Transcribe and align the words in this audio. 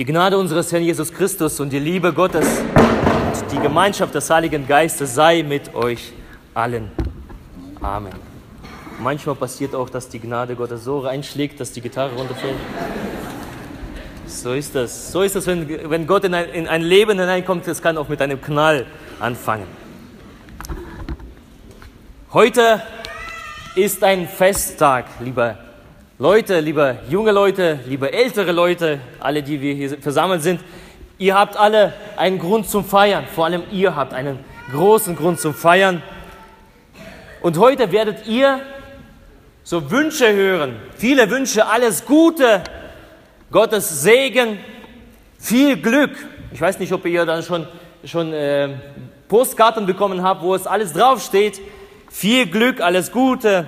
Die 0.00 0.06
Gnade 0.06 0.38
unseres 0.38 0.72
Herrn 0.72 0.82
Jesus 0.82 1.12
Christus 1.12 1.60
und 1.60 1.68
die 1.68 1.78
Liebe 1.78 2.10
Gottes 2.10 2.46
und 2.60 3.52
die 3.52 3.58
Gemeinschaft 3.58 4.14
des 4.14 4.30
Heiligen 4.30 4.66
Geistes 4.66 5.14
sei 5.14 5.42
mit 5.42 5.74
euch 5.74 6.14
allen. 6.54 6.90
Amen. 7.82 8.14
Manchmal 8.98 9.34
passiert 9.34 9.74
auch, 9.74 9.90
dass 9.90 10.08
die 10.08 10.18
Gnade 10.18 10.56
Gottes 10.56 10.84
so 10.84 11.00
reinschlägt, 11.00 11.60
dass 11.60 11.72
die 11.72 11.82
Gitarre 11.82 12.14
runterfällt. 12.16 12.56
So 14.24 14.54
ist 14.54 14.74
das. 14.74 15.12
So 15.12 15.20
ist 15.20 15.36
das, 15.36 15.46
wenn, 15.46 15.68
wenn 15.90 16.06
Gott 16.06 16.24
in 16.24 16.32
ein, 16.32 16.48
in 16.48 16.66
ein 16.66 16.80
Leben 16.80 17.18
hineinkommt. 17.18 17.68
Es 17.68 17.82
kann 17.82 17.98
auch 17.98 18.08
mit 18.08 18.22
einem 18.22 18.40
Knall 18.40 18.86
anfangen. 19.18 19.66
Heute 22.32 22.80
ist 23.74 24.02
ein 24.02 24.26
Festtag, 24.26 25.04
lieber 25.22 25.58
Leute, 26.20 26.60
liebe 26.60 26.98
junge 27.08 27.32
Leute, 27.32 27.80
liebe 27.86 28.12
ältere 28.12 28.52
Leute, 28.52 29.00
alle, 29.20 29.42
die 29.42 29.58
wir 29.62 29.72
hier 29.72 29.96
versammelt 30.02 30.42
sind. 30.42 30.60
Ihr 31.16 31.34
habt 31.34 31.56
alle 31.56 31.94
einen 32.18 32.38
Grund 32.38 32.68
zum 32.68 32.84
Feiern. 32.84 33.24
Vor 33.34 33.46
allem 33.46 33.62
ihr 33.72 33.96
habt 33.96 34.12
einen 34.12 34.38
großen 34.70 35.16
Grund 35.16 35.40
zum 35.40 35.54
Feiern. 35.54 36.02
Und 37.40 37.56
heute 37.56 37.90
werdet 37.90 38.26
ihr 38.26 38.60
so 39.62 39.90
Wünsche 39.90 40.30
hören. 40.30 40.76
Viele 40.94 41.30
Wünsche, 41.30 41.64
alles 41.64 42.04
Gute, 42.04 42.64
Gottes 43.50 44.02
Segen, 44.02 44.58
viel 45.38 45.78
Glück. 45.78 46.10
Ich 46.52 46.60
weiß 46.60 46.80
nicht, 46.80 46.92
ob 46.92 47.06
ihr 47.06 47.24
dann 47.24 47.42
schon, 47.42 47.66
schon 48.04 48.34
äh, 48.34 48.68
Postkarten 49.26 49.86
bekommen 49.86 50.22
habt, 50.22 50.42
wo 50.42 50.54
es 50.54 50.66
alles 50.66 50.92
draufsteht. 50.92 51.62
Viel 52.10 52.44
Glück, 52.44 52.82
alles 52.82 53.10
Gute, 53.10 53.66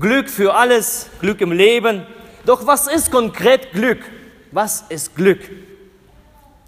Glück 0.00 0.28
für 0.28 0.54
alles, 0.54 1.08
Glück 1.20 1.40
im 1.40 1.52
Leben. 1.52 2.06
Doch 2.44 2.66
was 2.66 2.86
ist 2.86 3.10
konkret 3.10 3.72
Glück? 3.72 3.98
Was 4.52 4.84
ist 4.88 5.14
Glück? 5.14 5.40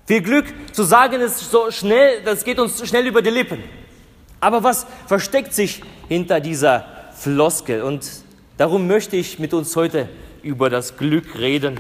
Viel 0.07 0.23
Glück 0.23 0.47
zu 0.73 0.83
sagen 0.83 1.21
ist 1.21 1.39
so 1.51 1.71
schnell, 1.71 2.23
das 2.25 2.43
geht 2.45 2.59
uns 2.59 2.87
schnell 2.89 3.07
über 3.07 3.23
die 3.23 3.31
Lippen. 3.31 3.63
Aber 4.41 4.63
was 4.65 4.87
versteckt 5.07 5.55
sich 5.55 5.83
hinter 6.09 6.41
dieser 6.41 6.87
Floskel? 7.15 7.83
Und 7.83 8.09
darum 8.57 8.87
möchte 8.87 9.17
ich 9.17 9.39
mit 9.39 9.55
uns 9.55 9.77
heute 9.77 10.09
über 10.43 10.69
das 10.69 10.97
Glück 10.97 11.39
reden. 11.39 11.79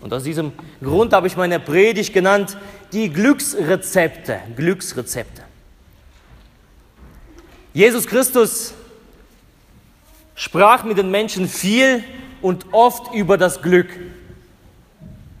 Und 0.00 0.12
aus 0.14 0.22
diesem 0.22 0.52
Grund 0.82 1.12
habe 1.12 1.26
ich 1.26 1.36
meine 1.36 1.60
Predigt 1.60 2.14
genannt, 2.14 2.56
die 2.92 3.12
Glücksrezepte. 3.12 4.40
Glücksrezepte. 4.56 5.42
Jesus 7.74 8.06
Christus 8.06 8.74
sprach 10.34 10.84
mit 10.84 10.98
den 10.98 11.10
Menschen 11.10 11.48
viel 11.48 12.02
und 12.40 12.66
oft 12.72 13.14
über 13.14 13.38
das 13.38 13.62
Glück. 13.62 13.88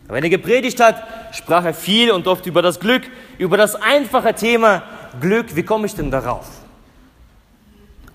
Wenn 0.08 0.24
er 0.24 0.30
gepredigt 0.30 0.80
hat, 0.80 1.02
sprach 1.34 1.64
er 1.64 1.74
viel 1.74 2.10
und 2.10 2.26
oft 2.26 2.46
über 2.46 2.60
das 2.60 2.80
Glück, 2.80 3.02
über 3.38 3.56
das 3.56 3.74
einfache 3.74 4.34
Thema 4.34 4.82
Glück. 5.20 5.56
Wie 5.56 5.62
komme 5.62 5.86
ich 5.86 5.94
denn 5.94 6.10
darauf? 6.10 6.46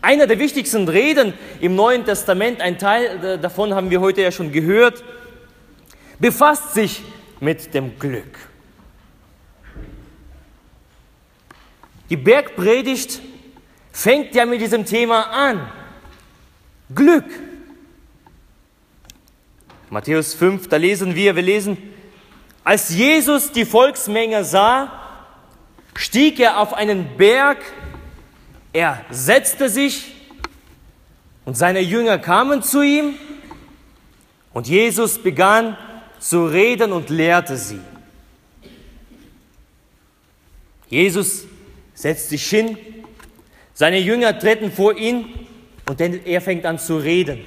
Einer 0.02 0.28
der 0.28 0.38
wichtigsten 0.40 0.88
Reden 0.88 1.34
im 1.60 1.76
Neuen 1.76 2.06
Testament, 2.06 2.62
ein 2.62 2.78
Teil 2.78 3.40
davon 3.40 3.74
haben 3.74 3.90
wir 3.90 4.00
heute 4.00 4.22
ja 4.22 4.32
schon 4.32 4.52
gehört, 4.52 5.04
befasst 6.20 6.76
sich 6.76 7.02
mit 7.40 7.74
dem 7.74 7.98
Glück. 7.98 8.38
Die 12.10 12.16
Bergpredigt 12.16 13.22
fängt 13.92 14.34
ja 14.36 14.46
mit 14.46 14.62
diesem 14.62 14.86
Thema 14.86 15.24
an. 15.24 15.68
Glück. 16.94 17.26
Matthäus 19.90 20.34
5, 20.34 20.70
da 20.70 20.78
lesen 20.78 21.16
wir, 21.16 21.36
wir 21.36 21.44
lesen, 21.44 21.78
als 22.64 22.90
Jesus 22.90 23.52
die 23.52 23.66
Volksmenge 23.66 24.44
sah, 24.44 24.92
stieg 25.96 26.40
er 26.40 26.60
auf 26.60 26.74
einen 26.74 27.18
Berg, 27.18 27.58
er 28.72 29.04
setzte 29.10 29.70
sich 29.70 30.14
und 31.46 31.58
seine 31.58 31.80
Jünger 31.82 32.20
kamen 32.20 32.64
zu 32.64 32.82
ihm 32.82 33.16
und 34.54 34.68
Jesus 34.68 35.18
begann 35.20 35.78
zu 36.20 36.46
reden 36.46 36.92
und 36.94 37.10
lehrte 37.10 37.58
sie. 37.58 37.82
Jesus 40.90 41.46
setzt 41.94 42.30
sich 42.30 42.48
hin, 42.50 42.78
seine 43.74 44.00
Jünger 44.00 44.38
treten 44.38 44.72
vor 44.72 44.96
ihn 44.98 45.47
und 45.88 46.02
er 46.02 46.42
fängt 46.42 46.66
an 46.66 46.78
zu 46.78 46.98
reden. 46.98 47.46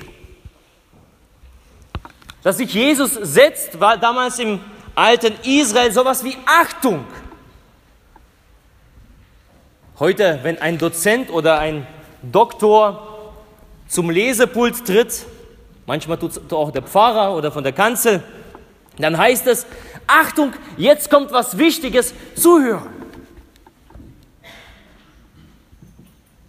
Dass 2.42 2.56
sich 2.56 2.72
Jesus 2.72 3.12
setzt, 3.14 3.78
war 3.78 3.98
damals 3.98 4.38
im 4.38 4.60
alten 4.94 5.34
Israel 5.44 5.92
sowas 5.92 6.24
wie 6.24 6.36
Achtung. 6.46 7.04
Heute, 9.98 10.40
wenn 10.42 10.60
ein 10.60 10.78
Dozent 10.78 11.30
oder 11.30 11.58
ein 11.58 11.86
Doktor 12.22 13.34
zum 13.88 14.08
Lesepult 14.08 14.86
tritt, 14.86 15.26
manchmal 15.86 16.18
tut 16.18 16.30
es 16.30 16.52
auch 16.52 16.70
der 16.70 16.82
Pfarrer 16.82 17.36
oder 17.36 17.52
von 17.52 17.62
der 17.62 17.74
Kanzel, 17.74 18.22
dann 18.96 19.18
heißt 19.18 19.46
es, 19.46 19.66
Achtung, 20.06 20.54
jetzt 20.78 21.10
kommt 21.10 21.32
was 21.32 21.58
Wichtiges, 21.58 22.14
zuhören. 22.34 22.88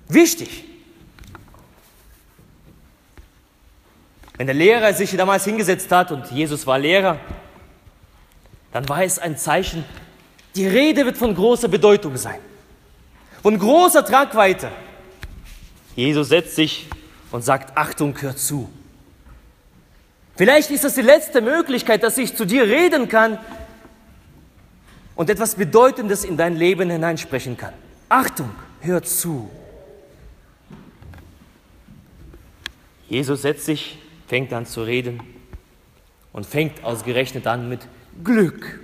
Wichtig. 0.07 0.70
Wenn 4.41 4.47
der 4.47 4.55
Lehrer 4.55 4.91
sich 4.91 5.15
damals 5.15 5.45
hingesetzt 5.45 5.91
hat 5.91 6.11
und 6.11 6.31
Jesus 6.31 6.65
war 6.65 6.79
Lehrer, 6.79 7.19
dann 8.73 8.89
war 8.89 9.03
es 9.03 9.19
ein 9.19 9.37
Zeichen, 9.37 9.85
die 10.55 10.65
Rede 10.65 11.05
wird 11.05 11.15
von 11.15 11.35
großer 11.35 11.67
Bedeutung 11.67 12.17
sein, 12.17 12.39
von 13.43 13.59
großer 13.59 14.03
Tragweite. 14.03 14.71
Jesus 15.95 16.29
setzt 16.29 16.55
sich 16.55 16.87
und 17.31 17.43
sagt, 17.43 17.77
Achtung, 17.77 18.19
hör 18.19 18.35
zu. 18.35 18.67
Vielleicht 20.35 20.71
ist 20.71 20.85
das 20.85 20.95
die 20.95 21.03
letzte 21.03 21.41
Möglichkeit, 21.41 22.01
dass 22.01 22.17
ich 22.17 22.35
zu 22.35 22.45
dir 22.45 22.63
reden 22.63 23.09
kann 23.09 23.37
und 25.13 25.29
etwas 25.29 25.53
Bedeutendes 25.53 26.23
in 26.23 26.35
dein 26.35 26.55
Leben 26.55 26.89
hineinsprechen 26.89 27.57
kann. 27.57 27.75
Achtung, 28.09 28.49
hör 28.79 29.03
zu. 29.03 29.51
Jesus 33.07 33.43
setzt 33.43 33.65
sich 33.65 33.99
fängt 34.31 34.53
an 34.53 34.65
zu 34.65 34.83
reden 34.83 35.19
und 36.31 36.45
fängt 36.45 36.85
ausgerechnet 36.85 37.45
an 37.47 37.67
mit 37.67 37.81
Glück. 38.23 38.79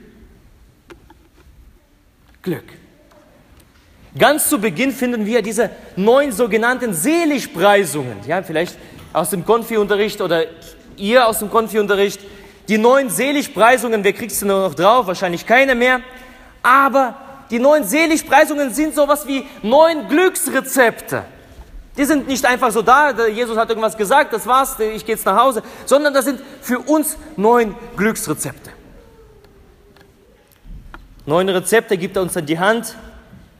Glück. 2.41 2.66
Ganz 4.19 4.50
zu 4.50 4.59
Beginn 4.59 4.91
finden 4.91 5.25
wir 5.25 5.41
diese 5.41 5.69
neun 5.96 6.34
sogenannten 6.34 6.94
Seligpreisungen. 6.94 8.18
Ja, 8.28 8.44
vielleicht 8.44 8.75
aus 9.13 9.30
dem 9.30 9.46
Konfi-Unterricht 9.46 10.19
oder 10.19 10.44
ihr 10.97 11.25
aus 11.25 11.40
dem 11.40 11.50
Konfi-Unterricht. 11.50 12.19
Die 12.68 12.78
neun 12.78 13.09
Seligpreisungen, 13.09 14.03
wer 14.03 14.12
kriegt 14.12 14.34
sie 14.34 14.46
noch 14.46 14.75
drauf? 14.75 15.08
Wahrscheinlich 15.08 15.46
keine 15.46 15.75
mehr. 15.75 16.02
Aber 16.62 17.16
die 17.52 17.59
neun 17.59 17.85
Seligpreisungen 17.85 18.74
sind 18.74 18.94
sowas 18.94 19.25
wie 19.25 19.46
neun 19.64 20.09
Glücksrezepte. 20.09 21.24
Die 21.97 22.06
sind 22.06 22.28
nicht 22.28 22.46
einfach 22.46 22.72
so 22.72 22.81
da, 22.81 23.28
Jesus 23.28 23.58
hat 23.58 23.69
irgendwas 23.69 23.97
gesagt, 23.97 24.31
das 24.31 24.46
war's, 24.46 24.80
ich 24.80 25.06
gehe 25.06 25.16
jetzt 25.16 25.25
nach 25.25 25.41
Hause, 25.41 25.63
sondern 25.85 26.13
das 26.13 26.25
sind 26.25 26.40
für 26.62 26.80
uns 26.80 27.18
neun 27.35 27.75
Glücksrezepte. 27.96 28.69
Neun 31.25 31.50
Rezepte 31.50 31.97
gibt 31.97 32.16
er 32.16 32.22
uns 32.22 32.35
in 32.35 32.46
die 32.46 32.59
Hand, 32.59 32.96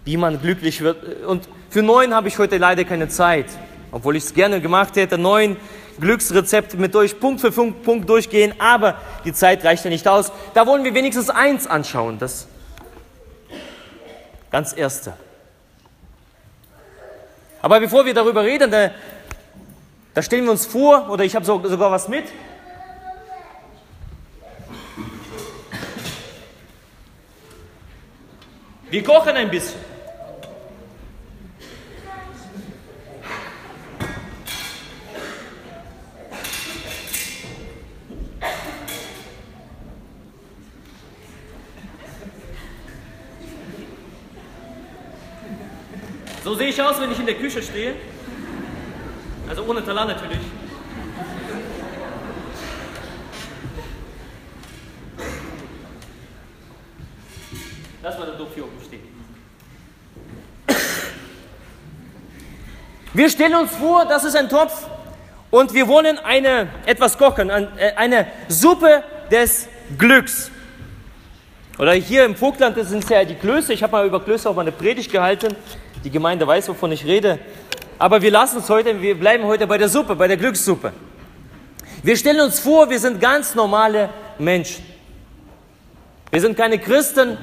wie 0.06 0.16
man 0.16 0.40
glücklich 0.40 0.82
wird. 0.82 1.26
Und 1.26 1.50
für 1.70 1.82
neun 1.82 2.14
habe 2.14 2.30
ich 2.30 2.38
heute 2.38 2.58
leider 2.58 2.86
keine 2.86 3.10
Zeit, 3.10 3.48
obwohl 3.92 4.16
ich 4.16 4.24
es 4.24 4.34
gerne 4.34 4.62
gemacht 4.62 4.96
hätte. 4.96 5.18
Neun 5.18 5.58
Glücksrezepte 6.00 6.78
mit 6.78 6.96
euch 6.96 7.20
Punkt 7.20 7.42
für 7.42 7.52
Punkt, 7.52 7.84
Punkt 7.84 8.08
durchgehen, 8.08 8.54
aber 8.60 9.02
die 9.26 9.34
Zeit 9.34 9.66
reicht 9.66 9.84
ja 9.84 9.90
nicht 9.90 10.08
aus. 10.08 10.32
Da 10.54 10.66
wollen 10.66 10.84
wir 10.84 10.94
wenigstens 10.94 11.30
eins 11.30 11.68
anschauen, 11.68 12.20
das 12.20 12.48
ganz 14.50 14.78
erste. 14.78 15.14
Aber 17.62 17.80
bevor 17.80 18.06
wir 18.06 18.14
darüber 18.14 18.44
reden, 18.44 18.72
da, 18.72 18.92
da 20.14 20.22
stellen 20.22 20.46
wir 20.46 20.52
uns 20.52 20.66
vor, 20.66 21.10
oder 21.10 21.24
ich 21.24 21.36
habe 21.36 21.46
so, 21.46 21.62
sogar 21.68 21.92
was 21.92 22.08
mit. 22.08 22.26
Wir 28.90 29.04
kochen 29.04 29.36
ein 29.36 29.50
bisschen. 29.50 29.97
Sehe 46.58 46.70
ich 46.70 46.82
aus, 46.82 47.00
wenn 47.00 47.12
ich 47.12 47.20
in 47.20 47.26
der 47.26 47.36
Küche 47.36 47.62
stehe. 47.62 47.96
Also 49.48 49.64
ohne 49.64 49.86
Talar 49.86 50.06
natürlich. 50.06 50.40
Lass 58.04 58.18
mal 58.18 58.26
den 58.26 58.38
Topf 58.38 58.54
hier 58.56 58.64
oben 58.64 58.82
stehen. 58.86 59.02
Wir 63.14 63.30
stellen 63.30 63.56
uns 63.56 63.76
vor, 63.76 64.06
das 64.06 64.24
ist 64.24 64.36
ein 64.36 64.50
Topf 64.50 64.88
und 65.50 65.74
wir 65.74 65.88
wollen 65.88 66.18
eine, 66.20 66.70
etwas 66.86 67.18
kochen, 67.18 67.50
äh, 67.50 67.94
eine 67.96 68.28
Suppe 68.48 69.04
des 69.32 69.68
Glücks. 69.98 70.52
Oder 71.80 71.94
hier 71.94 72.26
im 72.26 72.36
Vogtland 72.36 72.76
sind 72.88 73.04
es 73.04 73.10
ja 73.10 73.24
die 73.24 73.36
Klöße. 73.36 73.74
Ich 73.74 73.84
habe 73.84 73.92
mal 73.92 74.06
über 74.06 74.24
Klöße 74.24 74.50
auch 74.50 74.56
mal 74.56 74.62
eine 74.62 74.72
Predigt 74.72 75.12
gehalten. 75.12 75.56
Die 76.04 76.10
Gemeinde 76.12 76.46
weiß, 76.46 76.70
wovon 76.70 76.92
ich 76.92 77.06
rede. 77.06 77.40
Aber 78.00 78.22
wir 78.22 78.32
lassen 78.32 78.60
es 78.60 78.70
heute, 78.70 79.02
wir 79.02 79.18
bleiben 79.20 79.44
heute 79.46 79.66
bei 79.68 79.78
der 79.78 79.90
Suppe, 79.90 80.16
bei 80.16 80.28
der 80.28 80.38
Glückssuppe. 80.38 80.94
Wir 82.04 82.16
stellen 82.16 82.42
uns 82.42 82.60
vor, 82.60 82.90
wir 82.90 83.00
sind 83.00 83.20
ganz 83.20 83.56
normale 83.56 84.10
Menschen. 84.38 84.86
Wir 86.30 86.42
sind 86.42 86.56
keine 86.56 86.78
Christen. 86.78 87.38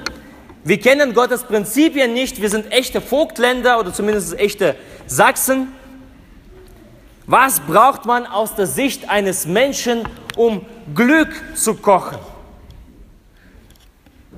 Wir 0.62 0.78
kennen 0.78 1.12
Gottes 1.12 1.42
Prinzipien 1.42 2.14
nicht. 2.14 2.40
Wir 2.40 2.48
sind 2.48 2.70
echte 2.72 3.00
Vogtländer 3.00 3.80
oder 3.80 3.92
zumindest 3.92 4.38
echte 4.38 4.76
Sachsen. 5.06 5.72
Was 7.26 7.60
braucht 7.60 8.04
man 8.04 8.26
aus 8.26 8.54
der 8.54 8.66
Sicht 8.66 9.10
eines 9.10 9.46
Menschen, 9.46 10.08
um 10.36 10.64
Glück 10.94 11.30
zu 11.54 11.74
kochen? 11.74 12.18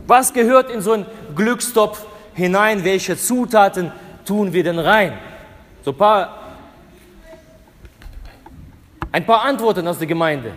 Was 0.07 0.33
gehört 0.33 0.71
in 0.71 0.81
so 0.81 0.93
einen 0.93 1.07
Glückstopf 1.35 2.07
hinein? 2.35 2.85
Welche 2.85 3.17
Zutaten 3.17 3.93
tun 4.27 4.53
wir 4.53 4.63
denn 4.63 4.79
rein? 4.79 5.19
So 5.85 5.93
ein 5.93 5.97
paar, 5.97 6.39
ein 9.13 9.25
paar 9.25 9.43
Antworten 9.45 9.87
aus 9.89 9.99
der 9.99 10.07
Gemeinde. 10.07 10.53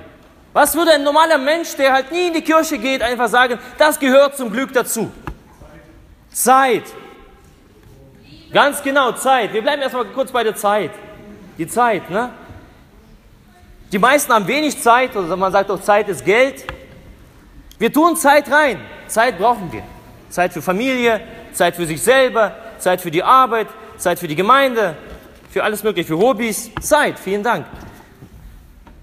Was 0.51 0.75
würde 0.75 0.91
ein 0.91 1.03
normaler 1.03 1.37
Mensch, 1.37 1.75
der 1.75 1.93
halt 1.93 2.11
nie 2.11 2.27
in 2.27 2.33
die 2.33 2.41
Kirche 2.41 2.77
geht, 2.77 3.01
einfach 3.01 3.29
sagen, 3.29 3.59
das 3.77 3.99
gehört 3.99 4.35
zum 4.35 4.51
Glück 4.51 4.73
dazu? 4.73 5.11
Zeit. 6.31 6.83
Ganz 8.51 8.81
genau, 8.81 9.11
Zeit. 9.11 9.53
Wir 9.53 9.61
bleiben 9.61 9.81
erstmal 9.81 10.05
kurz 10.05 10.31
bei 10.31 10.43
der 10.43 10.55
Zeit. 10.55 10.91
Die 11.57 11.67
Zeit, 11.67 12.09
ne? 12.09 12.31
Die 13.91 13.99
meisten 13.99 14.33
haben 14.33 14.47
wenig 14.47 14.81
Zeit, 14.81 15.15
oder 15.15 15.35
man 15.35 15.51
sagt 15.51 15.69
auch, 15.69 15.81
Zeit 15.81 16.09
ist 16.09 16.25
Geld. 16.25 16.65
Wir 17.77 17.91
tun 17.91 18.15
Zeit 18.15 18.51
rein. 18.51 18.79
Zeit 19.07 19.37
brauchen 19.37 19.71
wir. 19.71 19.83
Zeit 20.29 20.53
für 20.53 20.61
Familie, 20.61 21.21
Zeit 21.53 21.75
für 21.75 21.85
sich 21.85 22.01
selber, 22.01 22.55
Zeit 22.79 23.01
für 23.01 23.11
die 23.11 23.23
Arbeit, 23.23 23.67
Zeit 23.97 24.19
für 24.19 24.27
die 24.27 24.35
Gemeinde, 24.35 24.95
für 25.51 25.63
alles 25.63 25.83
Mögliche, 25.83 26.07
für 26.07 26.17
Hobbys. 26.17 26.71
Zeit, 26.81 27.19
vielen 27.19 27.43
Dank. 27.43 27.65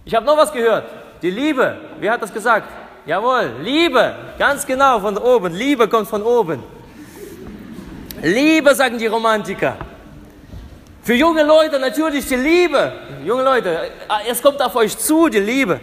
Ich 0.05 0.14
habe 0.14 0.25
noch 0.25 0.37
was 0.37 0.52
gehört. 0.52 0.84
Die 1.23 1.31
Liebe, 1.31 1.76
wer 2.00 2.12
hat 2.12 2.23
das 2.23 2.32
gesagt? 2.32 2.69
Jawohl, 3.06 3.52
Liebe, 3.62 4.14
ganz 4.38 4.67
genau 4.67 5.00
von 5.00 5.17
oben. 5.17 5.55
Liebe 5.55 5.88
kommt 5.88 6.08
von 6.08 6.23
oben. 6.23 6.62
Liebe, 8.23 8.75
sagen 8.75 8.99
die 8.99 9.06
Romantiker. 9.06 9.76
Für 11.02 11.14
junge 11.14 11.44
Leute 11.44 11.79
natürlich 11.79 12.26
die 12.26 12.37
Liebe. 12.37 12.93
Junge 13.25 13.44
Leute, 13.44 13.90
es 14.29 14.43
kommt 14.43 14.61
auf 14.61 14.75
euch 14.75 14.96
zu, 14.99 15.29
die 15.29 15.38
Liebe. 15.38 15.81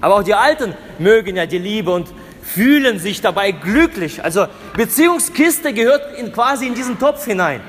Aber 0.00 0.16
auch 0.16 0.22
die 0.22 0.34
Alten 0.34 0.74
mögen 0.98 1.36
ja 1.36 1.46
die 1.46 1.58
Liebe 1.58 1.90
und 1.90 2.08
fühlen 2.44 2.98
sich 2.98 3.20
dabei 3.20 3.50
glücklich. 3.52 4.22
Also 4.22 4.46
Beziehungskiste 4.76 5.72
gehört 5.72 6.18
in, 6.18 6.32
quasi 6.32 6.66
in 6.66 6.74
diesen 6.74 6.98
Topf 6.98 7.24
hinein. 7.24 7.60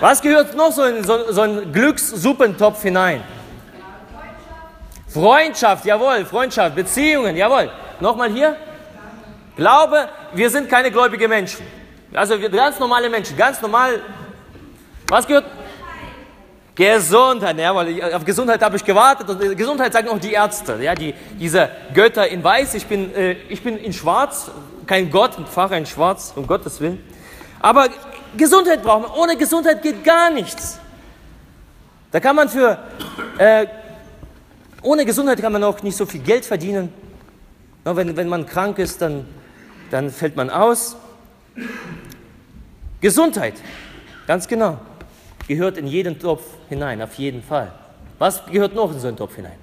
Was 0.00 0.20
gehört 0.20 0.56
noch 0.56 0.72
so 0.72 0.82
in 0.82 1.04
so, 1.04 1.32
so 1.32 1.42
einen 1.42 1.72
Glückssuppentopf 1.72 2.82
hinein? 2.82 3.22
Freundschaft, 5.06 5.84
jawohl, 5.84 6.24
Freundschaft, 6.24 6.74
Beziehungen, 6.74 7.36
jawohl. 7.36 7.70
Nochmal 8.00 8.30
hier. 8.30 8.56
Glaube, 9.56 10.08
wir 10.32 10.48
sind 10.50 10.68
keine 10.68 10.90
gläubigen 10.90 11.28
Menschen. 11.28 11.60
Also 12.14 12.40
wir 12.40 12.48
ganz 12.48 12.78
normale 12.78 13.08
Menschen, 13.08 13.36
ganz 13.36 13.60
normal. 13.60 14.00
Was 15.08 15.26
gehört? 15.26 15.44
Gesundheit, 16.74 17.58
jawohl, 17.58 18.02
auf 18.14 18.24
Gesundheit 18.24 18.62
habe 18.62 18.76
ich 18.76 18.84
gewartet 18.84 19.28
und 19.28 19.56
Gesundheit 19.56 19.92
sagen 19.92 20.08
auch 20.08 20.18
die 20.18 20.32
Ärzte, 20.32 20.78
ja, 20.80 20.94
die, 20.94 21.14
diese 21.38 21.68
Götter 21.92 22.26
in 22.26 22.42
Weiß, 22.42 22.74
ich 22.74 22.86
bin, 22.86 23.14
äh, 23.14 23.32
ich 23.50 23.62
bin 23.62 23.76
in 23.76 23.92
Schwarz, 23.92 24.50
kein 24.86 25.10
Gott, 25.10 25.38
ein 25.38 25.46
Pfarrer 25.46 25.76
in 25.76 25.84
Schwarz, 25.84 26.32
um 26.34 26.46
Gottes 26.46 26.80
Willen. 26.80 27.02
Aber 27.60 27.88
Gesundheit 28.36 28.82
brauchen 28.82 29.04
wir. 29.04 29.16
Ohne 29.16 29.36
Gesundheit 29.36 29.82
geht 29.82 30.02
gar 30.02 30.30
nichts. 30.30 30.78
Da 32.10 32.20
kann 32.20 32.36
man 32.36 32.48
für, 32.48 32.78
äh, 33.38 33.66
ohne 34.82 35.04
Gesundheit 35.04 35.40
kann 35.40 35.52
man 35.52 35.62
auch 35.64 35.82
nicht 35.82 35.96
so 35.96 36.06
viel 36.06 36.20
Geld 36.20 36.44
verdienen. 36.44 36.92
Ja, 37.84 37.96
wenn, 37.96 38.16
wenn 38.16 38.28
man 38.28 38.46
krank 38.46 38.78
ist, 38.78 39.00
dann, 39.00 39.26
dann 39.90 40.10
fällt 40.10 40.36
man 40.36 40.50
aus. 40.50 40.96
Gesundheit, 43.00 43.54
ganz 44.26 44.46
genau, 44.46 44.78
gehört 45.48 45.78
in 45.78 45.86
jeden 45.86 46.18
Topf 46.18 46.42
hinein, 46.68 47.02
auf 47.02 47.14
jeden 47.14 47.42
Fall. 47.42 47.72
Was 48.18 48.44
gehört 48.46 48.74
noch 48.74 48.92
in 48.92 48.98
so 48.98 49.08
einen 49.08 49.16
Topf 49.16 49.36
hinein? 49.36 49.58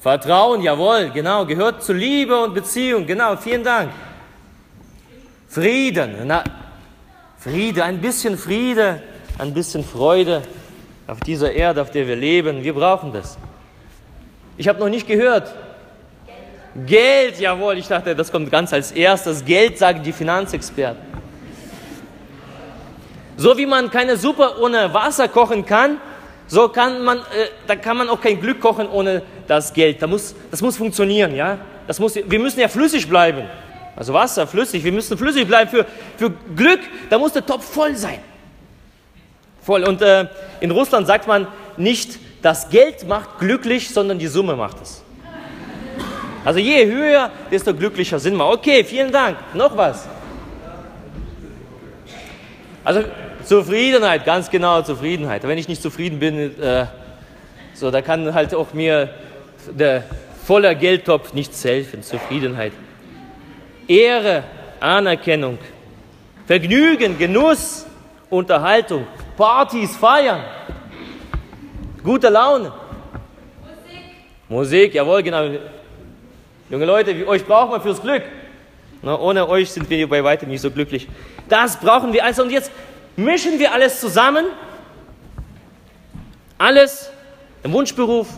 Vertrauen, 0.00 0.60
jawohl, 0.60 1.10
genau, 1.14 1.46
gehört 1.46 1.82
zu 1.82 1.92
Liebe 1.92 2.38
und 2.42 2.54
Beziehung, 2.54 3.06
genau, 3.06 3.36
vielen 3.36 3.64
Dank. 3.64 3.90
Frieden, 5.48 6.16
na, 6.26 6.44
Friede, 7.38 7.84
ein 7.84 8.00
bisschen 8.00 8.36
Friede, 8.36 9.02
ein 9.38 9.54
bisschen 9.54 9.84
Freude 9.84 10.42
auf 11.06 11.20
dieser 11.20 11.52
Erde, 11.52 11.82
auf 11.82 11.90
der 11.90 12.06
wir 12.06 12.16
leben. 12.16 12.62
Wir 12.62 12.74
brauchen 12.74 13.12
das. 13.12 13.36
Ich 14.56 14.68
habe 14.68 14.78
noch 14.80 14.88
nicht 14.88 15.06
gehört. 15.06 15.54
Geld. 16.76 16.86
Geld, 16.86 17.40
jawohl, 17.40 17.78
ich 17.78 17.86
dachte, 17.86 18.14
das 18.14 18.32
kommt 18.32 18.50
ganz 18.50 18.72
als 18.72 18.92
erstes. 18.92 19.44
Geld 19.44 19.78
sagen 19.78 20.02
die 20.02 20.12
Finanzexperten. 20.12 21.02
So 23.36 23.56
wie 23.56 23.66
man 23.66 23.90
keine 23.90 24.16
Suppe 24.16 24.60
ohne 24.60 24.92
Wasser 24.94 25.28
kochen 25.28 25.64
kann, 25.66 25.98
so 26.46 26.68
kann 26.68 27.02
man, 27.02 27.18
äh, 27.18 27.48
da 27.66 27.76
kann 27.76 27.96
man 27.96 28.08
auch 28.08 28.20
kein 28.20 28.40
Glück 28.40 28.60
kochen 28.60 28.88
ohne 28.88 29.22
das 29.46 29.72
Geld. 29.72 30.00
Da 30.02 30.06
muss, 30.06 30.34
das 30.50 30.60
muss 30.60 30.76
funktionieren, 30.76 31.34
ja. 31.34 31.58
Das 31.86 31.98
muss, 31.98 32.14
wir 32.14 32.38
müssen 32.38 32.60
ja 32.60 32.68
flüssig 32.68 33.08
bleiben. 33.08 33.48
Also 33.96 34.12
Wasser, 34.12 34.46
flüssig, 34.46 34.82
wir 34.84 34.92
müssen 34.92 35.16
flüssig 35.16 35.46
bleiben. 35.46 35.70
Für, 35.70 35.86
für 36.16 36.30
Glück, 36.54 36.80
da 37.10 37.18
muss 37.18 37.32
der 37.32 37.44
Topf 37.44 37.64
voll 37.64 37.94
sein. 37.96 38.18
Voll. 39.62 39.84
Und 39.84 40.02
äh, 40.02 40.26
in 40.60 40.70
Russland 40.70 41.06
sagt 41.06 41.26
man 41.26 41.46
nicht, 41.76 42.18
das 42.42 42.68
Geld 42.68 43.06
macht 43.08 43.38
glücklich, 43.38 43.88
sondern 43.88 44.18
die 44.18 44.26
Summe 44.26 44.54
macht 44.54 44.82
es. 44.82 45.02
Also 46.44 46.60
je 46.60 46.84
höher, 46.84 47.30
desto 47.50 47.72
glücklicher 47.72 48.18
sind 48.18 48.36
wir. 48.36 48.46
Okay, 48.46 48.84
vielen 48.84 49.10
Dank. 49.10 49.38
Noch 49.54 49.74
was? 49.74 50.06
Also 52.84 53.02
Zufriedenheit, 53.44 54.24
ganz 54.24 54.50
genau 54.50 54.82
Zufriedenheit. 54.82 55.42
Wenn 55.46 55.58
ich 55.58 55.68
nicht 55.68 55.82
zufrieden 55.82 56.18
bin, 56.18 56.60
äh, 56.60 56.86
so, 57.74 57.90
da 57.90 58.02
kann 58.02 58.32
halt 58.34 58.54
auch 58.54 58.72
mir 58.72 59.10
der 59.70 60.04
voller 60.44 60.74
Geldtopf 60.74 61.32
nichts 61.32 61.64
helfen. 61.64 62.02
Zufriedenheit. 62.02 62.72
Ehre, 63.88 64.44
Anerkennung, 64.80 65.58
Vergnügen, 66.46 67.18
Genuss, 67.18 67.86
Unterhaltung, 68.30 69.06
Partys, 69.36 69.96
Feiern, 69.96 70.42
gute 72.02 72.28
Laune. 72.28 72.72
Musik. 73.62 74.02
Musik, 74.48 74.94
jawohl, 74.94 75.22
genau. 75.22 75.48
Junge 76.70 76.84
Leute, 76.86 77.26
euch 77.26 77.44
brauchen 77.44 77.72
wir 77.72 77.80
fürs 77.80 78.00
Glück. 78.00 78.22
Na, 79.02 79.18
ohne 79.18 79.46
euch 79.46 79.70
sind 79.70 79.88
wir 79.90 80.08
bei 80.08 80.24
weitem 80.24 80.48
nicht 80.48 80.62
so 80.62 80.70
glücklich. 80.70 81.08
Das 81.48 81.78
brauchen 81.78 82.12
wir 82.14 82.24
alles. 82.24 82.40
Und 82.40 82.50
jetzt 82.50 82.70
mischen 83.16 83.58
wir 83.58 83.72
alles 83.72 84.00
zusammen. 84.00 84.46
Alles 86.58 87.10
im 87.62 87.72
Wunschberuf, 87.72 88.28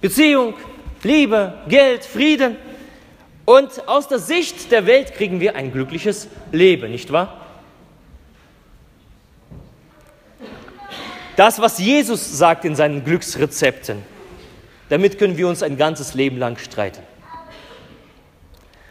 Beziehung, 0.00 0.54
Liebe, 1.02 1.54
Geld, 1.68 2.04
Frieden. 2.04 2.56
Und 3.44 3.86
aus 3.86 4.08
der 4.08 4.18
Sicht 4.18 4.72
der 4.72 4.86
Welt 4.86 5.14
kriegen 5.14 5.38
wir 5.38 5.54
ein 5.54 5.70
glückliches 5.70 6.26
Leben, 6.50 6.90
nicht 6.90 7.12
wahr? 7.12 7.46
Das, 11.36 11.60
was 11.60 11.78
Jesus 11.78 12.36
sagt 12.36 12.64
in 12.64 12.74
seinen 12.74 13.04
Glücksrezepten, 13.04 14.02
damit 14.88 15.18
können 15.18 15.36
wir 15.36 15.46
uns 15.46 15.62
ein 15.62 15.76
ganzes 15.76 16.14
Leben 16.14 16.38
lang 16.38 16.58
streiten. 16.58 17.02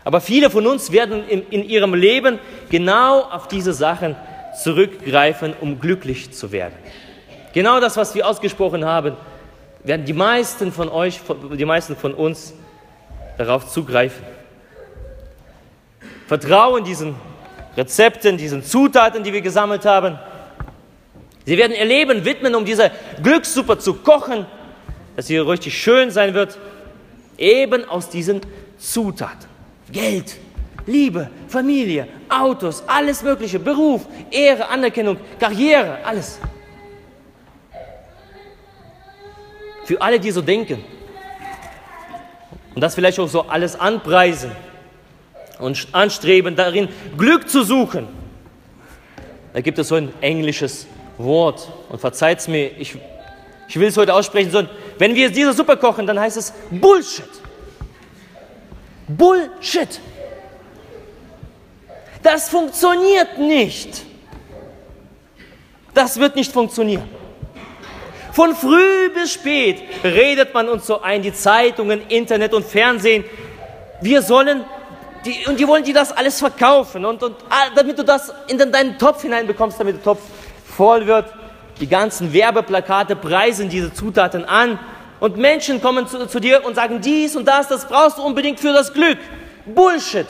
Aber 0.05 0.21
viele 0.21 0.51
von 0.51 0.65
uns 0.67 0.91
werden 0.91 1.27
in, 1.27 1.49
in 1.49 1.67
ihrem 1.67 1.95
Leben 1.95 2.39
genau 2.69 3.21
auf 3.21 3.47
diese 3.47 3.73
Sachen 3.73 4.15
zurückgreifen, 4.63 5.53
um 5.59 5.79
glücklich 5.79 6.31
zu 6.31 6.51
werden. 6.51 6.75
Genau 7.53 7.79
das, 7.79 7.97
was 7.97 8.13
wir 8.13 8.27
ausgesprochen 8.27 8.85
haben, 8.85 9.17
werden 9.83 10.05
die 10.05 10.13
meisten 10.13 10.71
von 10.71 10.89
euch, 10.89 11.19
die 11.57 11.65
meisten 11.65 11.95
von 11.95 12.13
uns 12.13 12.53
darauf 13.37 13.67
zugreifen. 13.67 14.23
Vertrauen 16.27 16.83
diesen 16.83 17.15
Rezepten, 17.75 18.37
diesen 18.37 18.63
Zutaten, 18.63 19.23
die 19.23 19.33
wir 19.33 19.41
gesammelt 19.41 19.85
haben. 19.85 20.19
Sie 21.45 21.57
werden 21.57 21.73
ihr 21.73 21.85
Leben 21.85 22.25
widmen, 22.25 22.53
um 22.53 22.63
diese 22.63 22.91
Glückssuppe 23.23 23.79
zu 23.79 23.95
kochen, 23.95 24.45
dass 25.15 25.27
sie 25.27 25.37
richtig 25.37 25.77
schön 25.77 26.11
sein 26.11 26.35
wird, 26.35 26.57
eben 27.37 27.85
aus 27.85 28.09
diesen 28.09 28.41
Zutaten. 28.77 29.54
Geld, 29.95 30.35
Liebe, 30.85 31.29
Familie, 31.47 32.05
Autos, 32.27 32.83
alles 32.85 33.23
Mögliche, 33.23 33.59
Beruf, 33.59 34.05
Ehre, 34.29 34.67
Anerkennung, 34.67 35.17
Karriere, 35.39 35.99
alles. 36.03 36.37
Für 39.85 40.01
alle, 40.01 40.19
die 40.19 40.31
so 40.31 40.41
denken 40.41 40.83
und 42.75 42.81
das 42.81 42.93
vielleicht 42.93 43.17
auch 43.21 43.29
so 43.29 43.43
alles 43.43 43.79
anpreisen 43.79 44.51
und 45.59 45.87
anstreben, 45.93 46.57
darin 46.57 46.89
Glück 47.17 47.49
zu 47.49 47.63
suchen. 47.63 48.09
Da 49.53 49.61
gibt 49.61 49.79
es 49.79 49.87
so 49.87 49.95
ein 49.95 50.11
englisches 50.19 50.87
Wort 51.17 51.71
und 51.87 52.01
verzeiht 52.01 52.39
es 52.39 52.49
mir, 52.49 52.77
ich, 52.77 52.97
ich 53.69 53.79
will 53.79 53.87
es 53.87 53.95
heute 53.95 54.13
aussprechen, 54.13 54.51
so, 54.51 54.63
wenn 54.97 55.15
wir 55.15 55.29
diese 55.29 55.53
Suppe 55.53 55.77
kochen, 55.77 56.05
dann 56.05 56.19
heißt 56.19 56.35
es 56.35 56.53
Bullshit. 56.69 57.44
Bullshit. 59.07 59.99
Das 62.23 62.49
funktioniert 62.49 63.37
nicht. 63.37 64.03
Das 65.93 66.19
wird 66.19 66.35
nicht 66.35 66.51
funktionieren. 66.51 67.07
Von 68.33 68.53
früh 68.53 69.09
bis 69.13 69.33
spät 69.33 69.81
redet 70.03 70.53
man 70.53 70.67
uns 70.67 70.87
so 70.87 71.01
ein, 71.01 71.21
die 71.21 71.31
Zeitungen, 71.31 72.01
Internet 72.09 72.53
und 72.53 72.65
Fernsehen. 72.65 73.23
Wir 74.01 74.21
sollen, 74.21 74.65
die, 75.23 75.45
und 75.47 75.57
die 75.57 75.65
wollen 75.65 75.83
dir 75.85 75.93
das 75.93 76.11
alles 76.11 76.39
verkaufen. 76.39 77.05
Und, 77.05 77.23
und 77.23 77.35
damit 77.75 77.97
du 77.97 78.03
das 78.03 78.33
in 78.47 78.57
deinen 78.57 78.97
Topf 78.97 79.21
hineinbekommst, 79.21 79.79
damit 79.79 79.97
der 79.97 80.03
Topf 80.03 80.19
voll 80.75 81.07
wird. 81.07 81.31
Die 81.79 81.87
ganzen 81.87 82.33
Werbeplakate 82.33 83.15
preisen 83.15 83.69
diese 83.69 83.93
Zutaten 83.93 84.43
an. 84.43 84.79
Und 85.25 85.37
Menschen 85.37 85.81
kommen 85.81 86.05
zu, 86.05 86.27
zu 86.27 86.39
dir 86.39 86.63
und 86.63 86.75
sagen, 86.75 87.01
dies 87.01 87.35
und 87.35 87.47
das, 87.47 87.67
das 87.67 87.87
brauchst 87.87 88.19
du 88.19 88.21
unbedingt 88.21 88.59
für 88.59 88.71
das 88.71 88.93
Glück. 88.93 89.17
Bullshit, 89.65 90.27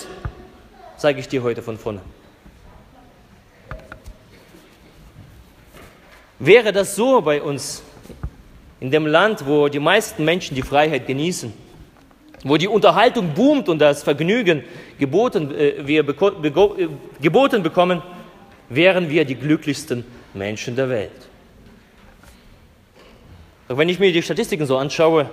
sage 0.95 1.19
ich 1.19 1.27
dir 1.27 1.43
heute 1.43 1.61
von 1.61 1.77
vorne. 1.77 1.99
Wäre 6.39 6.71
das 6.71 6.95
so 6.95 7.19
bei 7.19 7.41
uns, 7.41 7.83
in 8.79 8.89
dem 8.89 9.05
Land, 9.05 9.45
wo 9.45 9.67
die 9.67 9.79
meisten 9.79 10.23
Menschen 10.23 10.55
die 10.55 10.61
Freiheit 10.61 11.05
genießen, 11.07 11.51
wo 12.45 12.55
die 12.55 12.69
Unterhaltung 12.69 13.33
boomt 13.33 13.67
und 13.67 13.79
das 13.79 14.01
Vergnügen 14.01 14.63
geboten, 14.97 15.53
äh, 15.53 15.85
wir 15.85 16.05
beko 16.05 16.31
beko 16.31 16.75
äh, 16.77 16.87
geboten 17.21 17.61
bekommen, 17.61 18.01
wären 18.69 19.09
wir 19.09 19.25
die 19.25 19.35
glücklichsten 19.35 20.05
Menschen 20.33 20.77
der 20.77 20.87
Welt. 20.87 21.34
Doch 23.67 23.77
wenn 23.77 23.89
ich 23.89 23.99
mir 23.99 24.11
die 24.11 24.21
Statistiken 24.21 24.65
so 24.65 24.77
anschaue, 24.77 25.29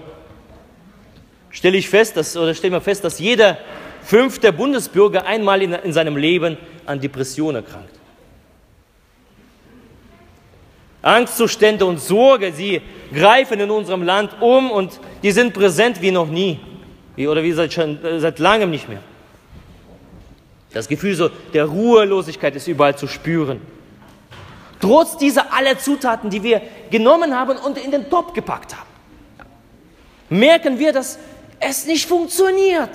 stelle 1.50 1.76
ich 1.76 1.88
fest, 1.88 2.16
dass, 2.16 2.36
oder 2.36 2.54
stelle 2.54 2.76
mir 2.76 2.80
fest, 2.80 3.04
dass 3.04 3.18
jeder 3.18 3.58
fünfte 4.02 4.52
Bundesbürger 4.52 5.26
einmal 5.26 5.62
in, 5.62 5.72
in 5.72 5.92
seinem 5.92 6.16
Leben 6.16 6.56
an 6.86 7.00
Depressionen 7.00 7.64
erkrankt. 7.64 7.94
Angstzustände 11.02 11.84
und 11.84 12.00
Sorge, 12.00 12.52
sie 12.52 12.80
greifen 13.12 13.58
in 13.58 13.70
unserem 13.70 14.04
Land 14.04 14.40
um 14.40 14.70
und 14.70 15.00
die 15.22 15.32
sind 15.32 15.52
präsent 15.52 16.00
wie 16.00 16.12
noch 16.12 16.28
nie. 16.28 16.60
Wie, 17.16 17.26
oder 17.26 17.42
wie 17.42 17.52
seit, 17.52 17.72
schon, 17.72 18.02
äh, 18.04 18.20
seit 18.20 18.38
langem 18.38 18.70
nicht 18.70 18.88
mehr. 18.88 19.02
Das 20.72 20.88
Gefühl 20.88 21.14
so 21.14 21.28
der 21.52 21.66
Ruhelosigkeit 21.66 22.56
ist 22.56 22.68
überall 22.68 22.96
zu 22.96 23.06
spüren. 23.06 23.60
Trotz 24.82 25.16
dieser 25.16 25.52
aller 25.52 25.78
Zutaten, 25.78 26.28
die 26.28 26.42
wir 26.42 26.60
genommen 26.90 27.34
haben 27.38 27.56
und 27.56 27.78
in 27.78 27.92
den 27.92 28.10
Topf 28.10 28.32
gepackt 28.32 28.76
haben, 28.76 28.88
merken 30.28 30.76
wir, 30.76 30.92
dass 30.92 31.20
es 31.60 31.86
nicht 31.86 32.08
funktioniert. 32.08 32.90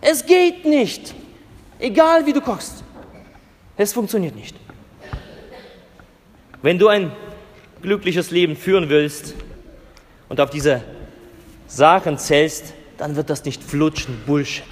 Es 0.00 0.26
geht 0.26 0.64
nicht. 0.64 1.14
Egal 1.78 2.26
wie 2.26 2.32
du 2.32 2.40
kochst. 2.40 2.82
Es 3.76 3.92
funktioniert 3.92 4.34
nicht. 4.34 4.56
Wenn 6.62 6.80
du 6.80 6.88
ein 6.88 7.12
glückliches 7.80 8.32
Leben 8.32 8.56
führen 8.56 8.88
willst 8.88 9.34
und 10.28 10.40
auf 10.40 10.50
diese 10.50 10.82
Sachen 11.68 12.18
zählst, 12.18 12.74
dann 12.98 13.14
wird 13.14 13.30
das 13.30 13.44
nicht 13.44 13.62
flutschen, 13.62 14.20
Bullshit. 14.26 14.64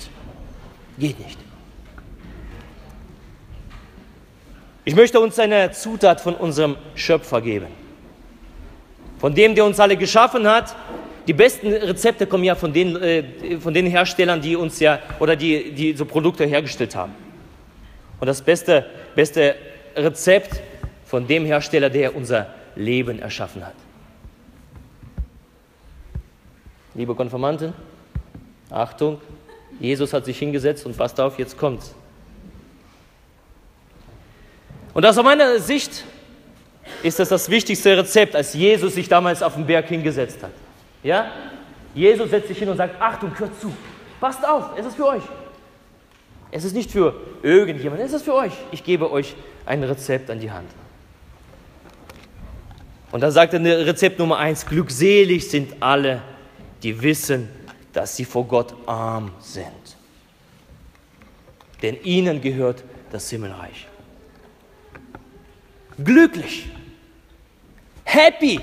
Geht 0.98 1.20
nicht. 1.20 1.43
Ich 4.86 4.94
möchte 4.94 5.18
uns 5.18 5.38
eine 5.38 5.70
Zutat 5.70 6.20
von 6.20 6.34
unserem 6.34 6.76
Schöpfer 6.94 7.40
geben. 7.40 7.68
Von 9.18 9.34
dem, 9.34 9.54
der 9.54 9.64
uns 9.64 9.80
alle 9.80 9.96
geschaffen 9.96 10.46
hat. 10.46 10.76
Die 11.26 11.32
besten 11.32 11.72
Rezepte 11.72 12.26
kommen 12.26 12.44
ja 12.44 12.54
von 12.54 12.70
den, 12.70 13.00
äh, 13.00 13.58
von 13.58 13.72
den 13.72 13.86
Herstellern, 13.86 14.42
die 14.42 14.56
uns 14.56 14.78
ja, 14.80 14.98
oder 15.20 15.36
die, 15.36 15.72
die 15.72 15.94
so 15.94 16.04
Produkte 16.04 16.44
hergestellt 16.44 16.94
haben. 16.94 17.14
Und 18.20 18.26
das 18.26 18.42
beste, 18.42 18.84
beste 19.14 19.54
Rezept 19.96 20.60
von 21.06 21.26
dem 21.26 21.46
Hersteller, 21.46 21.88
der 21.88 22.14
unser 22.14 22.48
Leben 22.76 23.20
erschaffen 23.20 23.64
hat. 23.64 23.74
Liebe 26.94 27.14
Konformanten, 27.14 27.72
Achtung, 28.68 29.18
Jesus 29.80 30.12
hat 30.12 30.26
sich 30.26 30.38
hingesetzt 30.38 30.84
und 30.84 30.96
passt 30.96 31.18
auf, 31.18 31.38
jetzt 31.38 31.56
kommt's. 31.56 31.94
Und 34.94 35.04
aus 35.04 35.16
meiner 35.16 35.58
Sicht 35.58 36.04
ist 37.02 37.18
das 37.18 37.28
das 37.28 37.50
wichtigste 37.50 37.96
Rezept, 37.96 38.36
als 38.36 38.54
Jesus 38.54 38.94
sich 38.94 39.08
damals 39.08 39.42
auf 39.42 39.54
den 39.54 39.66
Berg 39.66 39.88
hingesetzt 39.88 40.42
hat. 40.42 40.52
Ja? 41.02 41.30
Jesus 41.94 42.30
setzt 42.30 42.48
sich 42.48 42.58
hin 42.58 42.68
und 42.68 42.76
sagt, 42.76 43.00
Achtung, 43.00 43.36
hört 43.38 43.60
zu, 43.60 43.74
passt 44.20 44.46
auf, 44.46 44.70
es 44.76 44.86
ist 44.86 44.96
für 44.96 45.06
euch. 45.06 45.22
Es 46.50 46.64
ist 46.64 46.74
nicht 46.74 46.90
für 46.90 47.14
irgendjemanden, 47.42 48.06
es 48.06 48.12
ist 48.12 48.24
für 48.24 48.34
euch. 48.34 48.52
Ich 48.70 48.84
gebe 48.84 49.10
euch 49.10 49.34
ein 49.66 49.82
Rezept 49.82 50.30
an 50.30 50.38
die 50.38 50.50
Hand. 50.50 50.70
Und 53.10 53.20
da 53.20 53.30
sagt 53.30 53.54
er 53.54 53.86
Rezept 53.86 54.18
Nummer 54.18 54.38
eins, 54.38 54.64
glückselig 54.64 55.48
sind 55.50 55.74
alle, 55.80 56.22
die 56.82 57.00
wissen, 57.02 57.48
dass 57.92 58.16
sie 58.16 58.24
vor 58.24 58.44
Gott 58.44 58.74
arm 58.86 59.32
sind. 59.40 59.66
Denn 61.82 62.00
ihnen 62.02 62.40
gehört 62.40 62.82
das 63.10 63.30
Himmelreich. 63.30 63.86
Glücklich, 66.02 66.66
happy. 68.04 68.60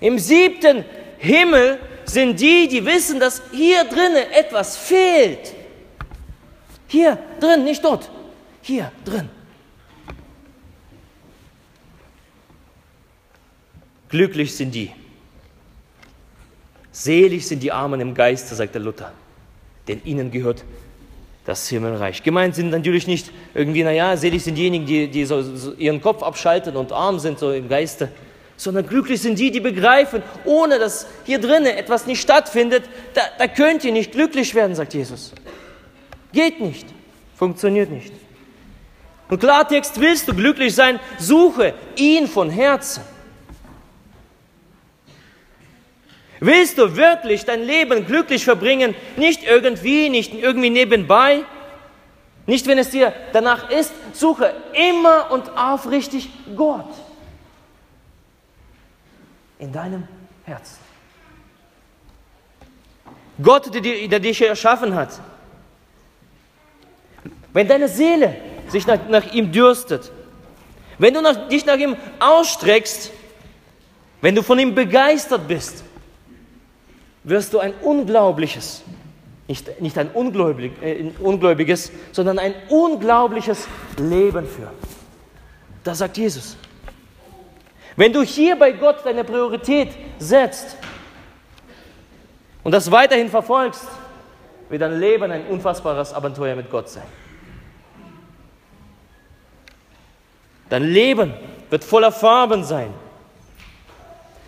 Im 0.00 0.18
siebten 0.18 0.84
Himmel 1.18 1.78
sind 2.04 2.40
die, 2.40 2.66
die 2.66 2.84
wissen, 2.84 3.20
dass 3.20 3.42
hier 3.52 3.84
drinnen 3.84 4.30
etwas 4.32 4.76
fehlt. 4.76 5.54
Hier 6.88 7.18
drin, 7.38 7.64
nicht 7.64 7.84
dort. 7.84 8.10
Hier 8.62 8.90
drin. 9.04 9.28
Glücklich 14.08 14.56
sind 14.56 14.74
die. 14.74 14.90
Selig 16.90 17.46
sind 17.46 17.62
die 17.62 17.70
Armen 17.70 18.00
im 18.00 18.12
Geiste, 18.12 18.54
sagt 18.54 18.74
der 18.74 18.82
Luther, 18.82 19.12
denn 19.86 20.02
ihnen 20.04 20.30
gehört 20.30 20.64
das 21.50 21.68
Himmelreich. 21.68 22.22
Gemeint 22.22 22.54
sind 22.54 22.70
natürlich 22.70 23.06
nicht 23.08 23.30
irgendwie, 23.54 23.82
naja, 23.82 24.16
selig 24.16 24.44
sind 24.44 24.54
diejenigen, 24.54 24.86
die, 24.86 25.08
die 25.08 25.24
so, 25.24 25.42
so 25.42 25.72
ihren 25.72 26.00
Kopf 26.00 26.22
abschalten 26.22 26.76
und 26.76 26.92
arm 26.92 27.18
sind 27.18 27.40
so 27.40 27.50
im 27.50 27.68
Geiste, 27.68 28.08
sondern 28.56 28.86
glücklich 28.86 29.20
sind 29.20 29.38
die, 29.38 29.50
die 29.50 29.58
begreifen, 29.58 30.22
ohne 30.44 30.78
dass 30.78 31.06
hier 31.24 31.40
drinnen 31.40 31.66
etwas 31.66 32.06
nicht 32.06 32.20
stattfindet, 32.20 32.84
da, 33.14 33.22
da 33.38 33.48
könnt 33.48 33.84
ihr 33.84 33.92
nicht 33.92 34.12
glücklich 34.12 34.54
werden, 34.54 34.76
sagt 34.76 34.94
Jesus. 34.94 35.32
Geht 36.32 36.60
nicht, 36.60 36.86
funktioniert 37.36 37.90
nicht. 37.90 38.12
Und 39.28 39.40
Klartext, 39.40 40.00
willst 40.00 40.28
du 40.28 40.34
glücklich 40.34 40.74
sein, 40.74 41.00
suche 41.18 41.74
ihn 41.96 42.28
von 42.28 42.48
Herzen. 42.48 43.02
Willst 46.40 46.78
du 46.78 46.96
wirklich 46.96 47.44
dein 47.44 47.62
Leben 47.62 48.06
glücklich 48.06 48.44
verbringen? 48.44 48.94
Nicht 49.16 49.44
irgendwie, 49.44 50.08
nicht 50.08 50.32
irgendwie 50.34 50.70
nebenbei. 50.70 51.44
Nicht, 52.46 52.66
wenn 52.66 52.78
es 52.78 52.90
dir 52.90 53.12
danach 53.34 53.70
ist. 53.70 53.92
Suche 54.14 54.54
immer 54.72 55.30
und 55.30 55.50
aufrichtig 55.56 56.30
Gott 56.56 56.88
in 59.58 59.70
deinem 59.70 60.08
Herzen. 60.44 60.78
Gott, 63.42 63.72
der, 63.72 64.08
der 64.08 64.20
dich 64.20 64.40
erschaffen 64.40 64.94
hat. 64.94 65.20
Wenn 67.52 67.68
deine 67.68 67.88
Seele 67.88 68.36
sich 68.68 68.86
nach, 68.86 68.98
nach 69.08 69.32
ihm 69.32 69.52
dürstet, 69.52 70.10
wenn 70.98 71.12
du 71.12 71.20
nach, 71.20 71.48
dich 71.48 71.66
nach 71.66 71.76
ihm 71.76 71.96
ausstreckst, 72.18 73.10
wenn 74.20 74.34
du 74.34 74.42
von 74.42 74.58
ihm 74.58 74.74
begeistert 74.74 75.46
bist, 75.46 75.84
wirst 77.24 77.52
du 77.52 77.58
ein 77.58 77.74
unglaubliches, 77.82 78.82
nicht, 79.48 79.80
nicht 79.80 79.98
ein 79.98 80.10
ungläubig, 80.10 80.72
äh, 80.82 81.10
ungläubiges, 81.18 81.92
sondern 82.12 82.38
ein 82.38 82.54
unglaubliches 82.68 83.66
Leben 83.98 84.46
führen. 84.46 84.74
Das 85.84 85.98
sagt 85.98 86.16
Jesus. 86.16 86.56
Wenn 87.96 88.12
du 88.12 88.22
hier 88.22 88.56
bei 88.56 88.72
Gott 88.72 89.04
deine 89.04 89.24
Priorität 89.24 89.90
setzt 90.18 90.76
und 92.62 92.72
das 92.72 92.90
weiterhin 92.90 93.28
verfolgst, 93.28 93.86
wird 94.68 94.82
dein 94.82 94.98
Leben 95.00 95.30
ein 95.30 95.46
unfassbares 95.48 96.14
Abenteuer 96.14 96.54
mit 96.54 96.70
Gott 96.70 96.88
sein. 96.88 97.06
Dein 100.68 100.84
Leben 100.84 101.34
wird 101.68 101.82
voller 101.82 102.12
Farben 102.12 102.62
sein. 102.62 102.94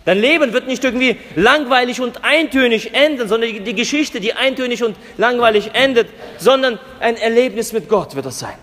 Dein 0.05 0.19
Leben 0.19 0.51
wird 0.51 0.67
nicht 0.67 0.83
irgendwie 0.83 1.17
langweilig 1.35 2.01
und 2.01 2.25
eintönig 2.25 2.93
enden, 2.93 3.27
sondern 3.29 3.63
die 3.63 3.75
Geschichte, 3.75 4.19
die 4.19 4.33
eintönig 4.33 4.83
und 4.83 4.97
langweilig 5.17 5.71
endet, 5.73 6.09
sondern 6.37 6.77
ein 6.99 7.15
Erlebnis 7.15 7.71
mit 7.71 7.87
Gott 7.87 8.15
wird 8.15 8.25
es 8.25 8.39
sein. 8.39 8.55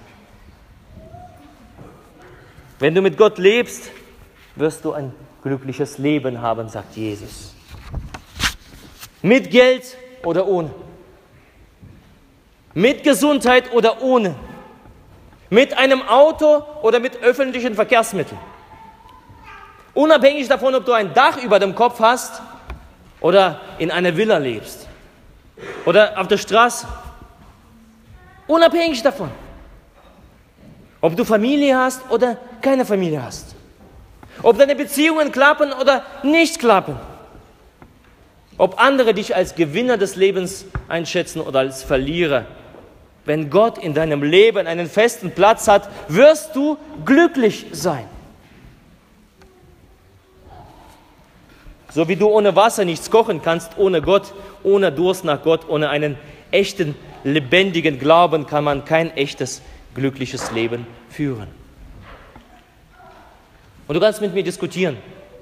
Wenn 2.78 2.94
du 2.94 3.00
mit 3.00 3.16
Gott 3.16 3.38
lebst, 3.38 3.90
wirst 4.56 4.84
du 4.84 4.92
ein 4.92 5.14
glückliches 5.42 5.98
Leben 5.98 6.42
haben, 6.42 6.68
sagt 6.68 6.96
Jesus. 6.96 7.54
Mit 9.22 9.50
Geld 9.50 9.96
oder 10.24 10.46
ohne. 10.46 10.70
Mit 12.74 13.02
Gesundheit 13.02 13.72
oder 13.72 14.02
ohne. 14.02 14.34
Mit 15.48 15.76
einem 15.76 16.02
Auto 16.02 16.62
oder 16.82 17.00
mit 17.00 17.22
öffentlichen 17.22 17.74
Verkehrsmitteln. 17.74 18.38
Unabhängig 19.94 20.48
davon, 20.48 20.74
ob 20.74 20.84
du 20.84 20.92
ein 20.92 21.12
Dach 21.14 21.42
über 21.42 21.58
dem 21.58 21.74
Kopf 21.74 22.00
hast 22.00 22.40
oder 23.20 23.60
in 23.78 23.90
einer 23.90 24.16
Villa 24.16 24.38
lebst 24.38 24.86
oder 25.84 26.18
auf 26.18 26.28
der 26.28 26.38
Straße. 26.38 26.86
Unabhängig 28.46 29.02
davon. 29.02 29.30
Ob 31.00 31.16
du 31.16 31.24
Familie 31.24 31.76
hast 31.76 32.02
oder 32.10 32.36
keine 32.60 32.84
Familie 32.84 33.22
hast. 33.22 33.54
Ob 34.42 34.58
deine 34.58 34.74
Beziehungen 34.74 35.32
klappen 35.32 35.72
oder 35.72 36.04
nicht 36.22 36.58
klappen. 36.58 36.96
Ob 38.58 38.80
andere 38.80 39.14
dich 39.14 39.34
als 39.34 39.54
Gewinner 39.54 39.96
des 39.96 40.16
Lebens 40.16 40.66
einschätzen 40.88 41.40
oder 41.40 41.60
als 41.60 41.82
Verlierer. 41.82 42.44
Wenn 43.24 43.50
Gott 43.50 43.78
in 43.78 43.94
deinem 43.94 44.22
Leben 44.22 44.66
einen 44.66 44.88
festen 44.88 45.30
Platz 45.32 45.68
hat, 45.68 45.88
wirst 46.08 46.54
du 46.54 46.76
glücklich 47.04 47.66
sein. 47.72 48.06
So 51.92 52.08
wie 52.08 52.16
du 52.16 52.28
ohne 52.28 52.54
Wasser 52.54 52.84
nichts 52.84 53.10
kochen 53.10 53.42
kannst, 53.42 53.76
ohne 53.76 54.00
Gott, 54.00 54.32
ohne 54.62 54.92
Durst 54.92 55.24
nach 55.24 55.42
Gott, 55.42 55.68
ohne 55.68 55.90
einen 55.90 56.16
echten, 56.50 56.94
lebendigen 57.24 57.98
Glauben 57.98 58.46
kann 58.46 58.64
man 58.64 58.84
kein 58.84 59.16
echtes, 59.16 59.62
glückliches 59.94 60.52
Leben 60.52 60.86
führen. 61.08 61.48
Und 63.88 63.94
du 63.94 64.00
kannst 64.00 64.20
mit 64.20 64.34
mir 64.34 64.44
diskutieren, 64.44 64.96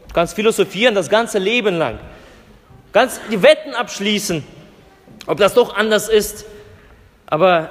du 0.09 0.15
kannst 0.15 0.35
philosophieren 0.35 0.95
das 0.95 1.11
ganze 1.11 1.39
Leben 1.39 1.77
lang, 1.77 1.97
du 1.97 2.93
kannst 2.93 3.21
die 3.31 3.43
Wetten 3.43 3.75
abschließen, 3.75 4.43
ob 5.27 5.39
das 5.39 5.53
doch 5.53 5.77
anders 5.77 6.09
ist. 6.09 6.47
Aber 7.27 7.71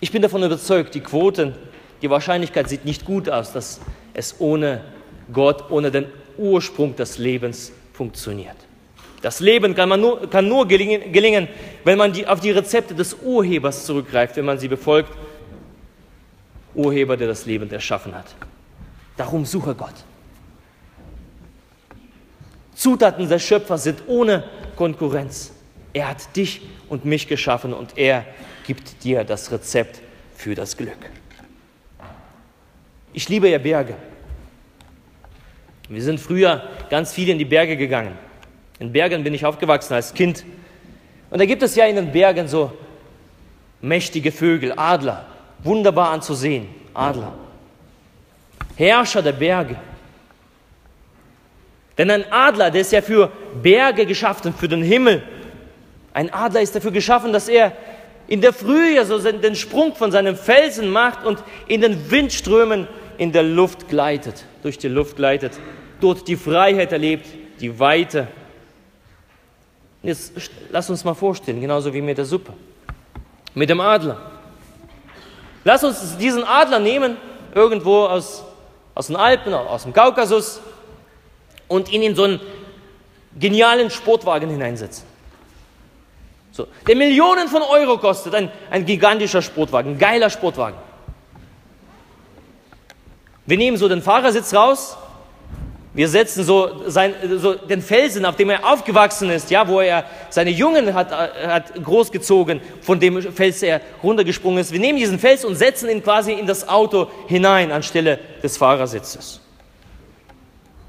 ich 0.00 0.12
bin 0.12 0.20
davon 0.20 0.42
überzeugt, 0.42 0.94
die 0.94 1.00
Quoten, 1.00 1.54
die 2.02 2.10
Wahrscheinlichkeit 2.10 2.68
sieht 2.68 2.84
nicht 2.84 3.06
gut 3.06 3.30
aus, 3.30 3.52
dass 3.52 3.80
es 4.12 4.36
ohne 4.38 4.82
Gott, 5.32 5.70
ohne 5.70 5.90
den 5.90 6.06
Ursprung 6.36 6.94
des 6.96 7.18
Lebens 7.18 7.72
funktioniert. 7.92 8.56
Das 9.22 9.40
Leben 9.40 9.74
kann, 9.74 9.88
man 9.88 10.00
nur, 10.00 10.28
kann 10.28 10.46
nur 10.46 10.68
gelingen, 10.68 11.48
wenn 11.84 11.96
man 11.96 12.12
die, 12.12 12.26
auf 12.26 12.40
die 12.40 12.50
Rezepte 12.50 12.94
des 12.94 13.14
Urhebers 13.22 13.86
zurückgreift, 13.86 14.36
wenn 14.36 14.44
man 14.44 14.58
sie 14.58 14.68
befolgt. 14.68 15.10
Urheber, 16.74 17.16
der 17.16 17.28
das 17.28 17.46
Leben 17.46 17.70
erschaffen 17.70 18.14
hat. 18.14 18.34
Darum 19.16 19.46
suche 19.46 19.74
Gott. 19.74 19.94
Zutaten 22.74 23.28
des 23.28 23.42
Schöpfers 23.42 23.84
sind 23.84 24.02
ohne 24.08 24.44
Konkurrenz. 24.76 25.52
Er 25.92 26.10
hat 26.10 26.36
dich 26.36 26.62
und 26.88 27.04
mich 27.04 27.28
geschaffen 27.28 27.72
und 27.72 27.96
er 27.96 28.26
gibt 28.66 29.04
dir 29.04 29.24
das 29.24 29.50
Rezept 29.52 30.02
für 30.36 30.54
das 30.54 30.76
Glück. 30.76 30.98
Ich 33.12 33.28
liebe 33.28 33.48
ja 33.48 33.58
Berge. 33.58 33.94
Wir 35.88 36.02
sind 36.02 36.18
früher 36.18 36.62
ganz 36.90 37.12
viel 37.12 37.28
in 37.28 37.38
die 37.38 37.44
Berge 37.44 37.76
gegangen. 37.76 38.16
In 38.78 38.92
Bergen 38.92 39.22
bin 39.22 39.34
ich 39.34 39.44
aufgewachsen 39.44 39.94
als 39.94 40.14
Kind. 40.14 40.44
Und 41.30 41.38
da 41.38 41.46
gibt 41.46 41.62
es 41.62 41.74
ja 41.74 41.86
in 41.86 41.96
den 41.96 42.12
Bergen 42.12 42.48
so 42.48 42.72
mächtige 43.80 44.32
Vögel, 44.32 44.72
Adler, 44.76 45.26
wunderbar 45.62 46.10
anzusehen, 46.10 46.68
Adler. 46.94 47.34
Herrscher 48.76 49.22
der 49.22 49.32
Berge. 49.32 49.76
Denn 51.96 52.10
ein 52.10 52.24
Adler, 52.32 52.70
der 52.70 52.80
ist 52.80 52.92
ja 52.92 53.02
für 53.02 53.30
Berge 53.62 54.06
geschaffen, 54.06 54.52
für 54.52 54.68
den 54.68 54.82
Himmel. 54.82 55.22
Ein 56.12 56.32
Adler 56.32 56.60
ist 56.60 56.74
dafür 56.74 56.90
geschaffen, 56.90 57.32
dass 57.32 57.48
er 57.48 57.72
in 58.26 58.40
der 58.40 58.52
Frühe 58.52 59.04
so 59.04 59.18
den 59.18 59.54
Sprung 59.54 59.94
von 59.94 60.10
seinem 60.10 60.36
Felsen 60.36 60.88
macht 60.88 61.24
und 61.24 61.38
in 61.68 61.80
den 61.80 62.10
Windströmen 62.10 62.88
in 63.18 63.32
der 63.32 63.42
Luft 63.42 63.88
gleitet, 63.88 64.44
durch 64.64 64.78
die 64.78 64.88
Luft 64.88 65.16
gleitet, 65.16 65.52
dort 66.00 66.26
die 66.26 66.36
Freiheit 66.36 66.90
erlebt, 66.90 67.26
die 67.60 67.78
Weite. 67.78 68.28
Jetzt 70.02 70.32
lass 70.70 70.88
uns 70.88 71.04
mal 71.04 71.14
vorstellen, 71.14 71.60
genauso 71.60 71.92
wie 71.92 72.00
mit 72.00 72.16
der 72.16 72.24
Suppe, 72.24 72.54
mit 73.54 73.68
dem 73.68 73.80
Adler. 73.80 74.18
Lass 75.64 75.84
uns 75.84 76.16
diesen 76.16 76.44
Adler 76.44 76.78
nehmen, 76.78 77.18
irgendwo 77.54 78.06
aus, 78.06 78.42
aus 78.94 79.08
den 79.08 79.16
Alpen, 79.16 79.52
aus 79.52 79.82
dem 79.82 79.92
Kaukasus, 79.92 80.60
und 81.68 81.92
ihn 81.92 82.02
in 82.02 82.14
so 82.14 82.24
einen 82.24 82.40
genialen 83.38 83.90
Sportwagen 83.90 84.48
hineinsetzen. 84.48 85.06
So, 86.52 86.68
der 86.86 86.96
Millionen 86.96 87.48
von 87.48 87.62
Euro 87.62 87.98
kostet, 87.98 88.34
ein, 88.34 88.50
ein 88.70 88.86
gigantischer 88.86 89.42
Sportwagen, 89.42 89.92
ein 89.92 89.98
geiler 89.98 90.30
Sportwagen. 90.30 90.78
Wir 93.46 93.58
nehmen 93.58 93.76
so 93.76 93.88
den 93.88 94.02
Fahrersitz 94.02 94.54
raus, 94.54 94.96
wir 95.94 96.08
setzen 96.08 96.42
so, 96.42 96.88
sein, 96.88 97.14
so, 97.36 97.54
den 97.54 97.80
Felsen, 97.80 98.24
auf 98.24 98.34
dem 98.34 98.50
er 98.50 98.66
aufgewachsen 98.66 99.30
ist, 99.30 99.48
ja, 99.50 99.68
wo 99.68 99.80
er 99.80 100.04
seine 100.28 100.50
Jungen 100.50 100.92
hat, 100.92 101.12
hat 101.12 101.72
großgezogen, 101.84 102.60
von 102.82 102.98
dem 102.98 103.22
Fels 103.32 103.62
er 103.62 103.80
runtergesprungen 104.02 104.58
ist. 104.58 104.72
Wir 104.72 104.80
nehmen 104.80 104.98
diesen 104.98 105.20
Fels 105.20 105.44
und 105.44 105.54
setzen 105.54 105.88
ihn 105.88 106.02
quasi 106.02 106.32
in 106.32 106.48
das 106.48 106.68
Auto 106.68 107.08
hinein 107.28 107.70
anstelle 107.70 108.18
des 108.42 108.56
Fahrersitzes. 108.56 109.40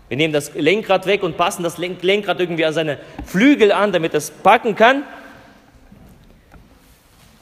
Wir 0.08 0.18
nehmen 0.18 0.34
das 0.34 0.54
Lenkrad 0.56 1.06
weg 1.06 1.22
und 1.22 1.38
passen 1.38 1.62
das 1.62 1.78
Lenkrad 1.78 2.40
irgendwie 2.40 2.66
an 2.66 2.74
seine 2.74 2.98
Flügel 3.28 3.72
an, 3.72 3.92
damit 3.92 4.16
es 4.16 4.32
packen 4.32 4.76
kann. 4.76 5.04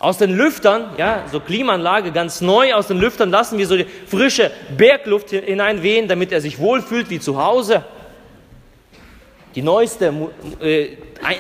Aus 0.04 0.18
den 0.18 0.36
Lüftern, 0.36 0.90
ja, 0.98 1.24
so 1.32 1.40
Klimaanlage 1.40 2.12
ganz 2.12 2.42
neu, 2.42 2.74
aus 2.74 2.88
den 2.88 3.00
Lüftern 3.00 3.30
lassen 3.30 3.58
wir 3.58 3.66
so 3.66 3.78
die 3.78 3.86
frische 3.86 4.52
Bergluft 4.78 5.30
hineinwehen, 5.30 6.10
damit 6.10 6.34
er 6.34 6.42
sich 6.42 6.60
wohlfühlt 6.60 7.10
wie 7.10 7.22
zu 7.22 7.42
Hause. 7.42 7.86
Die 9.56 9.62
neueste 9.62 10.14
äh, 10.60 10.98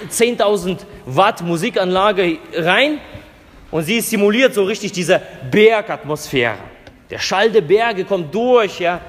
10.000 0.09 0.77
Watt 1.05 1.41
Musikanlage 1.41 2.37
rein 2.55 3.01
und 3.69 3.83
sie 3.83 3.99
simuliert 3.99 4.53
so 4.53 4.63
richtig 4.63 4.93
diese 4.93 5.21
Bergatmosphäre. 5.51 6.55
Der 7.09 7.19
Schall 7.19 7.51
der 7.51 7.59
Berge 7.59 8.05
kommt 8.05 8.33
durch, 8.33 8.79
ja, 8.79 9.01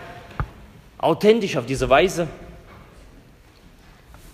authentisch 0.98 1.56
auf 1.56 1.66
diese 1.66 1.88
Weise. 1.88 2.26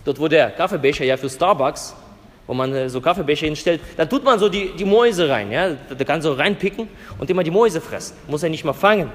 Dort, 0.02 0.18
wo 0.18 0.28
der 0.28 0.50
Kaffeebecher 0.50 1.04
ja 1.04 1.18
für 1.18 1.28
Starbucks 1.28 1.94
wo 2.50 2.54
man 2.54 2.74
äh, 2.74 2.88
so 2.88 3.00
Kaffeebecher 3.00 3.46
hinstellt, 3.46 3.80
da 3.96 4.04
tut 4.04 4.24
man 4.24 4.36
so 4.36 4.48
die, 4.48 4.72
die 4.72 4.84
Mäuse 4.84 5.28
rein. 5.28 5.52
Ja? 5.52 5.70
Da 5.96 6.04
kann 6.04 6.20
so 6.20 6.32
reinpicken 6.32 6.88
und 7.16 7.30
immer 7.30 7.44
die 7.44 7.50
Mäuse 7.52 7.80
fressen. 7.80 8.16
Muss 8.26 8.42
er 8.42 8.48
nicht 8.48 8.64
mal 8.64 8.72
fangen. 8.72 9.08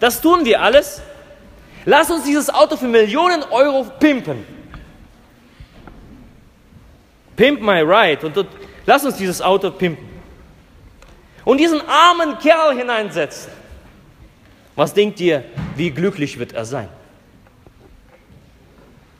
Das 0.00 0.18
tun 0.18 0.46
wir 0.46 0.62
alles. 0.62 1.02
Lass 1.84 2.10
uns 2.10 2.24
dieses 2.24 2.48
Auto 2.48 2.78
für 2.78 2.86
Millionen 2.86 3.42
Euro 3.50 3.84
pimpen. 4.00 4.46
Pimp 7.36 7.60
my 7.60 7.82
ride. 7.82 8.26
Und, 8.26 8.38
und 8.38 8.48
lass 8.86 9.04
uns 9.04 9.18
dieses 9.18 9.42
Auto 9.42 9.70
pimpen. 9.70 10.08
Und 11.44 11.58
diesen 11.58 11.82
armen 11.82 12.38
Kerl 12.38 12.74
hineinsetzen. 12.74 13.52
Was 14.74 14.94
denkt 14.94 15.20
ihr, 15.20 15.44
wie 15.76 15.90
glücklich 15.90 16.38
wird 16.38 16.54
er 16.54 16.64
sein? 16.64 16.88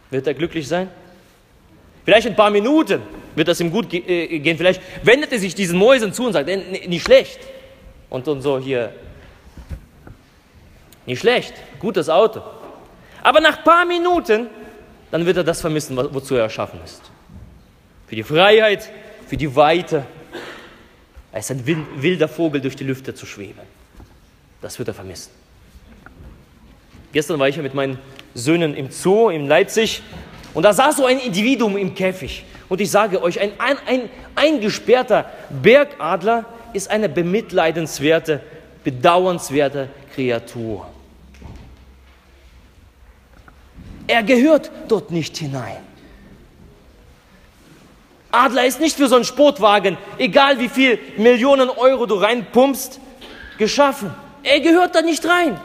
Wird 0.08 0.26
er 0.26 0.32
glücklich 0.32 0.66
sein? 0.66 0.88
Vielleicht 2.04 2.26
ein 2.26 2.36
paar 2.36 2.50
Minuten 2.50 3.02
wird 3.34 3.48
das 3.48 3.60
ihm 3.60 3.70
gut 3.70 3.92
äh, 3.92 4.38
gehen. 4.38 4.56
Vielleicht 4.56 4.80
wendet 5.02 5.32
er 5.32 5.38
sich 5.38 5.54
diesen 5.54 5.78
Mäusen 5.78 6.12
zu 6.12 6.26
und 6.26 6.32
sagt, 6.34 6.48
nicht 6.48 7.04
schlecht. 7.04 7.40
Und, 8.10 8.28
und 8.28 8.42
so 8.42 8.58
hier, 8.58 8.92
nicht 11.06 11.20
schlecht, 11.20 11.54
gutes 11.80 12.08
Auto. 12.08 12.42
Aber 13.22 13.40
nach 13.40 13.58
ein 13.58 13.64
paar 13.64 13.84
Minuten, 13.84 14.48
dann 15.10 15.26
wird 15.26 15.38
er 15.38 15.44
das 15.44 15.60
vermissen, 15.60 15.96
wozu 15.96 16.34
er 16.34 16.42
erschaffen 16.42 16.80
ist. 16.84 17.02
Für 18.06 18.16
die 18.16 18.22
Freiheit, 18.22 18.88
für 19.26 19.36
die 19.36 19.54
Weite. 19.54 20.04
Er 21.32 21.40
ist 21.40 21.50
ein 21.50 21.66
wilder 21.66 22.28
Vogel 22.28 22.60
durch 22.60 22.76
die 22.76 22.84
Lüfte 22.84 23.14
zu 23.14 23.26
schweben. 23.26 23.60
Das 24.60 24.78
wird 24.78 24.88
er 24.88 24.94
vermissen. 24.94 25.30
Gestern 27.12 27.38
war 27.38 27.48
ich 27.48 27.56
ja 27.56 27.62
mit 27.62 27.74
meinen 27.74 27.98
Söhnen 28.34 28.74
im 28.74 28.90
Zoo 28.90 29.30
in 29.30 29.46
Leipzig 29.46 30.02
und 30.54 30.62
da 30.62 30.72
saß 30.72 30.96
so 30.96 31.06
ein 31.06 31.18
Individuum 31.18 31.76
im 31.76 31.94
Käfig. 31.94 32.44
Und 32.68 32.80
ich 32.80 32.90
sage 32.90 33.22
euch, 33.22 33.40
ein, 33.40 33.52
ein, 33.58 33.76
ein 33.86 34.08
eingesperrter 34.34 35.30
Bergadler 35.50 36.46
ist 36.72 36.90
eine 36.90 37.08
bemitleidenswerte, 37.08 38.40
bedauernswerte 38.82 39.88
Kreatur. 40.14 40.86
Er 44.06 44.22
gehört 44.22 44.70
dort 44.88 45.10
nicht 45.10 45.36
hinein. 45.36 45.76
Adler 48.30 48.66
ist 48.66 48.80
nicht 48.80 48.96
für 48.96 49.08
so 49.08 49.14
einen 49.14 49.24
Sportwagen, 49.24 49.96
egal 50.18 50.58
wie 50.58 50.68
viel 50.68 50.98
Millionen 51.16 51.70
Euro 51.70 52.04
du 52.06 52.16
reinpumpst, 52.16 53.00
geschaffen. 53.58 54.12
Er 54.42 54.60
gehört 54.60 54.94
da 54.94 55.02
nicht 55.02 55.24
rein. 55.24 55.58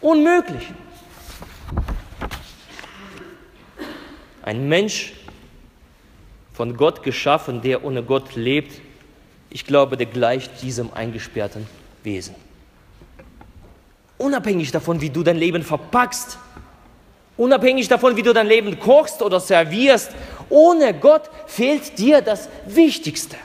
Unmöglich. 0.00 0.62
Ein 4.42 4.68
Mensch 4.68 5.12
von 6.52 6.76
Gott 6.76 7.02
geschaffen, 7.02 7.62
der 7.62 7.84
ohne 7.84 8.02
Gott 8.02 8.34
lebt, 8.36 8.80
ich 9.50 9.64
glaube, 9.64 9.96
der 9.96 10.06
gleicht 10.06 10.62
diesem 10.62 10.92
eingesperrten 10.92 11.66
Wesen. 12.02 12.34
Unabhängig 14.18 14.70
davon, 14.70 15.00
wie 15.00 15.10
du 15.10 15.22
dein 15.22 15.36
Leben 15.36 15.62
verpackst, 15.62 16.38
unabhängig 17.36 17.88
davon, 17.88 18.16
wie 18.16 18.22
du 18.22 18.32
dein 18.32 18.46
Leben 18.46 18.78
kochst 18.78 19.22
oder 19.22 19.40
servierst, 19.40 20.12
ohne 20.48 20.94
Gott 20.94 21.30
fehlt 21.46 21.98
dir 21.98 22.20
das 22.20 22.48
Wichtigste. 22.66 23.36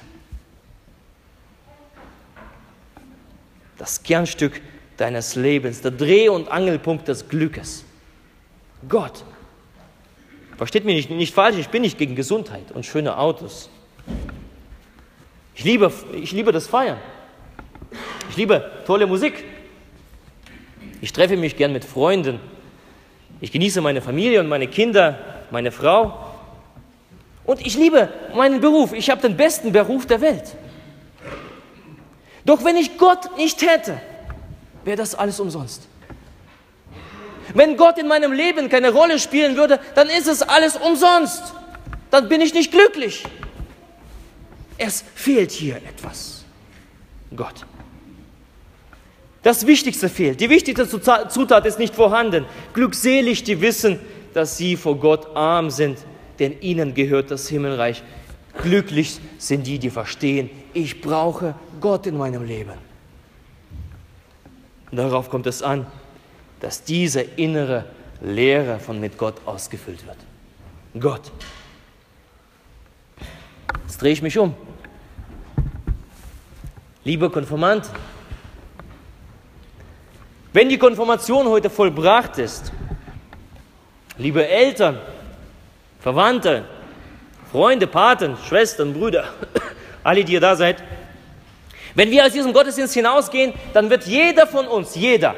Das 3.77 4.03
Kernstück 4.03 4.61
deines 4.97 5.35
Lebens, 5.35 5.81
der 5.81 5.91
Dreh- 5.91 6.29
und 6.29 6.49
Angelpunkt 6.49 7.07
des 7.07 7.27
Glückes. 7.27 7.83
Gott. 8.87 9.23
Versteht 10.57 10.85
mich 10.85 10.95
nicht, 10.95 11.09
nicht 11.09 11.33
falsch, 11.33 11.57
ich 11.57 11.69
bin 11.69 11.81
nicht 11.81 11.97
gegen 11.97 12.15
Gesundheit 12.15 12.71
und 12.73 12.85
schöne 12.85 13.17
Autos. 13.17 13.69
Ich 15.55 15.63
liebe, 15.63 15.91
ich 16.13 16.31
liebe 16.31 16.51
das 16.51 16.67
Feiern. 16.67 16.97
Ich 18.29 18.37
liebe 18.37 18.71
tolle 18.85 19.07
Musik. 19.07 19.43
Ich 21.01 21.13
treffe 21.13 21.37
mich 21.37 21.55
gern 21.57 21.73
mit 21.73 21.85
Freunden. 21.85 22.39
Ich 23.41 23.51
genieße 23.51 23.81
meine 23.81 24.01
Familie 24.01 24.39
und 24.39 24.47
meine 24.47 24.67
Kinder, 24.67 25.19
meine 25.51 25.71
Frau. 25.71 26.33
Und 27.45 27.65
ich 27.65 27.75
liebe 27.75 28.09
meinen 28.33 28.61
Beruf. 28.61 28.93
Ich 28.93 29.09
habe 29.09 29.21
den 29.21 29.37
besten 29.37 29.71
Beruf 29.71 30.05
der 30.05 30.21
Welt. 30.21 30.55
Doch 32.45 32.63
wenn 32.63 32.77
ich 32.77 32.97
Gott 32.97 33.37
nicht 33.37 33.61
hätte, 33.61 33.99
wäre 34.83 34.97
das 34.97 35.15
alles 35.15 35.39
umsonst. 35.39 35.87
Wenn 37.53 37.77
Gott 37.77 37.97
in 37.97 38.07
meinem 38.07 38.31
Leben 38.31 38.69
keine 38.69 38.91
Rolle 38.91 39.19
spielen 39.19 39.55
würde, 39.55 39.79
dann 39.93 40.09
ist 40.09 40.27
es 40.27 40.41
alles 40.41 40.75
umsonst. 40.77 41.43
Dann 42.11 42.27
bin 42.27 42.41
ich 42.41 42.53
nicht 42.53 42.71
glücklich. 42.71 43.23
Es 44.77 45.03
fehlt 45.13 45.51
hier 45.51 45.77
etwas. 45.77 46.43
Gott. 47.35 47.65
Das 49.43 49.67
Wichtigste 49.67 50.09
fehlt. 50.09 50.41
Die 50.41 50.49
wichtigste 50.49 50.89
Zutat 50.89 51.65
ist 51.65 51.77
nicht 51.77 51.93
vorhanden. 51.93 52.45
Glückselig 52.73 53.43
die 53.43 53.61
wissen, 53.61 53.99
dass 54.33 54.57
sie 54.57 54.75
vor 54.75 54.97
Gott 54.97 55.35
arm 55.35 55.69
sind, 55.69 55.99
denn 56.39 56.59
ihnen 56.61 56.93
gehört 56.93 57.31
das 57.31 57.47
Himmelreich. 57.47 58.03
Glücklich 58.61 59.19
sind 59.37 59.67
die, 59.67 59.79
die 59.79 59.89
verstehen, 59.89 60.49
ich 60.73 61.01
brauche 61.01 61.55
Gott 61.79 62.07
in 62.07 62.17
meinem 62.17 62.43
Leben. 62.43 62.73
Darauf 64.91 65.29
kommt 65.29 65.45
es 65.45 65.61
an, 65.61 65.85
dass 66.65 66.83
diese 66.83 67.21
innere 67.21 67.85
Lehre 68.21 68.79
von 68.79 68.99
mit 68.99 69.19
Gott 69.19 69.35
ausgefüllt 69.45 70.03
wird. 70.07 70.17
Gott. 70.99 71.31
Jetzt 73.83 74.01
drehe 74.01 74.13
ich 74.13 74.23
mich 74.23 74.35
um. 74.39 74.55
Liebe 77.03 77.29
Konformant, 77.29 77.87
wenn 80.53 80.67
die 80.67 80.79
Konfirmation 80.79 81.47
heute 81.47 81.69
vollbracht 81.69 82.39
ist, 82.39 82.71
liebe 84.17 84.47
Eltern, 84.47 84.97
Verwandte, 85.99 86.65
Freunde, 87.51 87.85
Paten, 87.85 88.37
Schwestern, 88.49 88.91
Brüder, 88.91 89.25
alle, 90.03 90.23
die 90.23 90.33
ihr 90.33 90.41
da 90.41 90.55
seid, 90.55 90.81
wenn 91.93 92.09
wir 92.09 92.25
aus 92.25 92.31
diesem 92.31 92.53
Gottesdienst 92.53 92.95
hinausgehen, 92.95 93.53
dann 93.71 93.91
wird 93.91 94.07
jeder 94.07 94.47
von 94.47 94.67
uns, 94.67 94.95
jeder, 94.95 95.35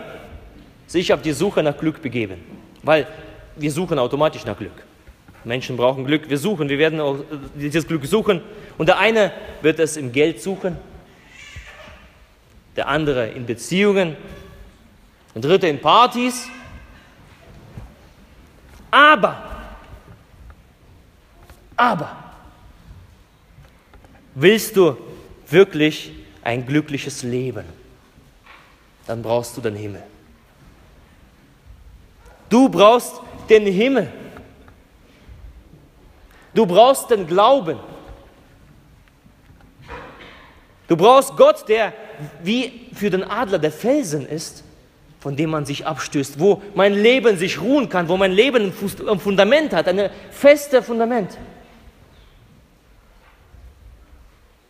sich 0.88 1.14
auf 1.14 1.22
die 1.22 1.34
Suche 1.34 1.62
nach 1.62 1.78
Glück 1.78 2.02
begeben. 2.02 2.42
Weil 2.82 3.06
wir 3.56 3.72
suchen 3.72 4.00
automatisch 4.00 4.46
nach 4.46 4.58
Glück. 4.58 4.84
Menschen 5.44 5.78
brauchen 5.78 6.06
Glück, 6.06 6.30
wir 6.30 6.38
suchen, 6.38 6.68
wir 6.68 6.78
werden 6.78 7.00
auch 7.00 7.18
dieses 7.56 7.88
Glück 7.88 8.06
suchen. 8.06 8.42
Und 8.78 8.88
der 8.88 8.98
eine 8.98 9.32
wird 9.62 9.80
es 9.80 9.98
im 9.98 10.12
Geld 10.12 10.42
suchen, 10.42 10.78
der 12.76 12.88
andere 12.88 13.30
in 13.30 13.46
Beziehungen, 13.46 14.16
der 15.34 15.42
dritte 15.42 15.68
in 15.68 15.80
Partys. 15.80 16.48
Aber, 18.92 19.44
aber, 21.76 22.16
willst 24.36 24.76
du 24.76 24.98
wirklich 25.50 26.12
ein 26.44 26.66
glückliches 26.66 27.24
Leben, 27.24 27.66
dann 29.06 29.22
brauchst 29.22 29.56
du 29.58 29.62
den 29.62 29.76
Himmel. 29.76 30.04
Du 32.50 32.70
brauchst 32.70 33.22
den 33.50 33.66
Himmel. 33.66 34.12
Du 36.54 36.66
brauchst 36.66 37.10
den 37.10 37.28
Glauben. 37.28 37.78
Du 40.88 40.96
brauchst 40.96 41.36
Gott, 41.36 41.68
der 41.68 41.94
wie 42.42 42.90
für 42.94 43.10
den 43.10 43.24
Adler 43.24 43.60
der 43.60 43.72
Felsen 43.72 44.26
ist, 44.26 44.64
von 45.20 45.36
dem 45.36 45.50
man 45.50 45.66
sich 45.66 45.86
abstößt, 45.86 46.40
wo 46.40 46.62
mein 46.74 46.94
Leben 46.94 47.38
sich 47.38 47.60
ruhen 47.60 47.90
kann, 47.90 48.08
wo 48.08 48.18
mein 48.18 48.32
Leben 48.32 48.74
ein 49.08 49.20
Fundament 49.20 49.74
hat, 49.74 49.88
ein 49.88 50.10
festes 50.32 50.86
Fundament. 50.86 51.38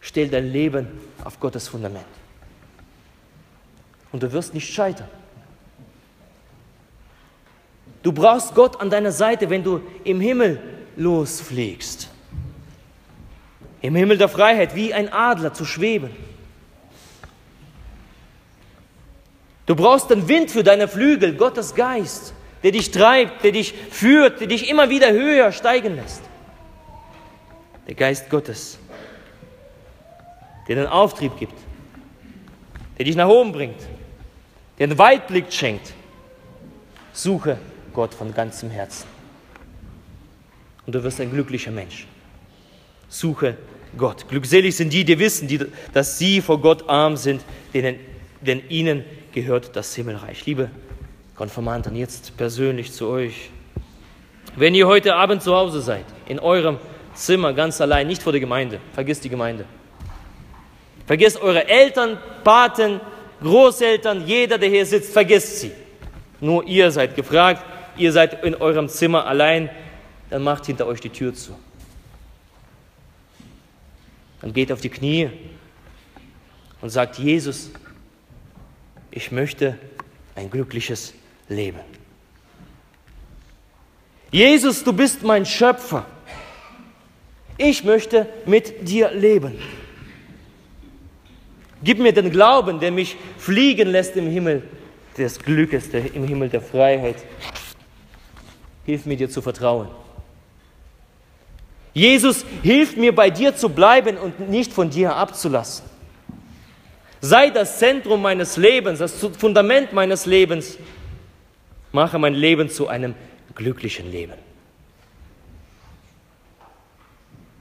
Stell 0.01 0.29
dein 0.29 0.51
Leben 0.51 0.87
auf 1.23 1.39
Gottes 1.39 1.67
Fundament. 1.67 2.05
Und 4.11 4.23
du 4.23 4.31
wirst 4.31 4.53
nicht 4.53 4.73
scheitern. 4.73 5.09
Du 8.07 8.13
brauchst 8.13 8.55
Gott 8.55 8.79
an 8.79 8.89
deiner 8.89 9.11
Seite, 9.11 9.49
wenn 9.49 9.65
du 9.65 9.81
im 10.05 10.21
Himmel 10.21 10.61
losfliegst. 10.95 12.07
Im 13.81 13.95
Himmel 13.97 14.17
der 14.17 14.29
Freiheit, 14.29 14.75
wie 14.75 14.93
ein 14.93 15.11
Adler 15.11 15.53
zu 15.53 15.65
schweben. 15.65 16.09
Du 19.65 19.75
brauchst 19.75 20.09
den 20.09 20.29
Wind 20.29 20.51
für 20.51 20.63
deine 20.63 20.87
Flügel, 20.87 21.35
Gottes 21.35 21.75
Geist, 21.75 22.33
der 22.63 22.71
dich 22.71 22.91
treibt, 22.91 23.43
der 23.43 23.51
dich 23.51 23.73
führt, 23.73 24.39
der 24.39 24.47
dich 24.47 24.69
immer 24.69 24.89
wieder 24.89 25.11
höher 25.11 25.51
steigen 25.51 25.97
lässt. 25.97 26.21
Der 27.87 27.95
Geist 27.95 28.29
Gottes, 28.29 28.79
der 30.69 30.77
den 30.77 30.87
Auftrieb 30.87 31.37
gibt, 31.37 31.59
der 32.97 33.03
dich 33.03 33.17
nach 33.17 33.27
oben 33.27 33.51
bringt, 33.51 33.81
der 34.79 34.87
einen 34.87 34.97
Weitblick 34.97 35.51
schenkt. 35.51 35.91
Suche 37.11 37.57
Gott 37.97 38.13
von 38.13 38.31
ganzem 38.31 38.69
Herzen. 38.69 39.07
Und 40.85 40.93
du 40.93 41.03
wirst 41.03 41.19
ein 41.19 41.31
glücklicher 41.31 41.71
Mensch. 41.71 42.05
Suche 43.09 43.57
Gott. 43.97 44.29
Glückselig 44.29 44.75
sind 44.75 44.93
die, 44.93 45.03
die 45.03 45.17
wissen, 45.17 45.47
die, 45.47 45.65
dass 45.93 46.19
sie 46.19 46.41
vor 46.41 46.61
Gott 46.61 46.87
arm 46.87 47.17
sind, 47.17 47.41
denen, 47.73 47.95
denn 48.39 48.61
ihnen 48.69 49.03
gehört 49.33 49.75
das 49.75 49.95
Himmelreich. 49.95 50.45
Liebe 50.45 50.69
Konfirmanten, 51.35 51.95
jetzt 51.95 52.37
persönlich 52.37 52.91
zu 52.91 53.07
euch. 53.07 53.49
Wenn 54.55 54.75
ihr 54.75 54.85
heute 54.85 55.15
Abend 55.15 55.41
zu 55.41 55.55
Hause 55.55 55.81
seid, 55.81 56.05
in 56.27 56.37
eurem 56.37 56.77
Zimmer 57.15 57.51
ganz 57.53 57.81
allein, 57.81 58.05
nicht 58.05 58.21
vor 58.21 58.31
der 58.31 58.41
Gemeinde, 58.41 58.79
vergisst 58.93 59.23
die 59.23 59.29
Gemeinde. 59.29 59.65
Vergesst 61.07 61.41
eure 61.41 61.67
Eltern, 61.67 62.19
Paten, 62.43 63.01
Großeltern, 63.41 64.27
jeder, 64.27 64.59
der 64.59 64.69
hier 64.69 64.85
sitzt, 64.85 65.11
vergisst 65.11 65.61
sie. 65.61 65.71
Nur 66.39 66.63
ihr 66.65 66.91
seid 66.91 67.15
gefragt, 67.15 67.63
ihr 67.97 68.11
seid 68.11 68.43
in 68.43 68.55
eurem 68.55 68.89
Zimmer 68.89 69.25
allein, 69.25 69.69
dann 70.29 70.43
macht 70.43 70.65
hinter 70.65 70.87
euch 70.87 70.99
die 70.99 71.09
Tür 71.09 71.33
zu. 71.33 71.57
Dann 74.41 74.53
geht 74.53 74.71
auf 74.71 74.81
die 74.81 74.89
Knie 74.89 75.29
und 76.81 76.89
sagt, 76.89 77.17
Jesus, 77.17 77.71
ich 79.11 79.31
möchte 79.31 79.77
ein 80.35 80.49
glückliches 80.49 81.13
Leben. 81.49 81.79
Jesus, 84.31 84.83
du 84.83 84.93
bist 84.93 85.23
mein 85.23 85.45
Schöpfer. 85.45 86.05
Ich 87.57 87.83
möchte 87.83 88.27
mit 88.45 88.87
dir 88.87 89.11
leben. 89.11 89.57
Gib 91.83 91.99
mir 91.99 92.11
den 92.11 92.29
Glauben, 92.29 92.79
der 92.79 92.91
mich 92.91 93.15
fliegen 93.37 93.87
lässt 93.87 94.15
im 94.15 94.29
Himmel 94.29 94.63
des 95.17 95.39
Glückes, 95.39 95.87
im 95.89 96.27
Himmel 96.27 96.49
der 96.49 96.61
Freiheit. 96.61 97.17
Hilf 98.87 99.05
mir 99.05 99.17
dir 99.17 99.29
zu 99.29 99.43
vertrauen. 99.43 99.89
Jesus, 101.93 102.45
hilf 102.63 102.95
mir 102.95 103.13
bei 103.13 103.29
dir 103.29 103.55
zu 103.55 103.69
bleiben 103.69 104.17
und 104.17 104.49
nicht 104.49 104.71
von 104.73 104.89
dir 104.89 105.15
abzulassen. 105.15 105.85
Sei 107.21 107.49
das 107.49 107.79
Zentrum 107.79 108.21
meines 108.21 108.55
Lebens, 108.55 108.99
das 108.99 109.13
Fundament 109.13 109.93
meines 109.93 110.25
Lebens. 110.25 110.77
Mache 111.91 112.17
mein 112.17 112.33
Leben 112.33 112.69
zu 112.69 112.87
einem 112.87 113.13
glücklichen 113.55 114.09
Leben. 114.09 114.35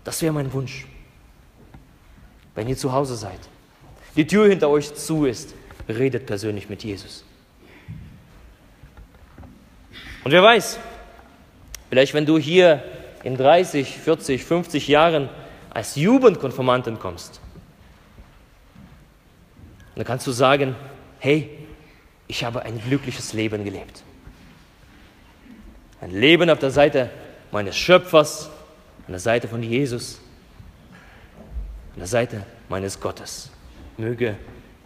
Das 0.05 0.23
wäre 0.23 0.33
mein 0.33 0.53
Wunsch. 0.53 0.87
Wenn 2.55 2.69
ihr 2.69 2.77
zu 2.77 2.93
Hause 2.93 3.17
seid, 3.17 3.41
die 4.15 4.27
Tür 4.27 4.49
hinter 4.49 4.69
euch 4.69 4.95
zu 4.95 5.25
ist, 5.25 5.55
redet 5.89 6.27
persönlich 6.27 6.69
mit 6.69 6.85
Jesus. 6.85 7.25
Und 10.25 10.31
wer 10.33 10.43
weiß, 10.43 10.79
vielleicht 11.97 12.13
wenn 12.13 12.27
du 12.27 12.37
hier 12.37 12.83
in 13.25 13.39
30, 13.39 13.97
40, 13.97 14.45
50 14.45 14.87
Jahren 14.87 15.31
als 15.71 15.97
Jugendkonformanten 15.97 16.99
kommst, 16.99 17.41
dann 19.95 20.05
kannst 20.05 20.27
du 20.27 20.33
sagen, 20.33 20.77
hey, 21.21 21.49
ich 22.29 22.45
habe 22.45 22.61
ein 22.67 22.79
glückliches 22.83 23.33
Leben 23.33 23.65
gelebt. 23.65 24.03
Ein 26.03 26.11
Leben 26.11 26.51
auf 26.51 26.59
der 26.59 26.71
Seite 26.71 27.09
meines 27.51 27.79
Schöpfers, 27.79 28.51
an 29.07 29.13
der 29.13 29.21
Seite 29.21 29.49
von 29.49 29.63
Jesus, 29.63 30.21
an 31.95 32.01
der 32.01 32.09
Seite 32.09 32.45
meines 32.69 33.01
Gottes. 33.01 33.51
Möge 33.97 34.37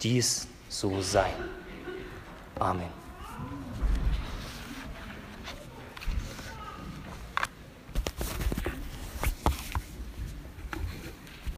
dies 0.01 0.47
so 0.69 1.03
sein. 1.03 1.35
Amen. 2.61 3.00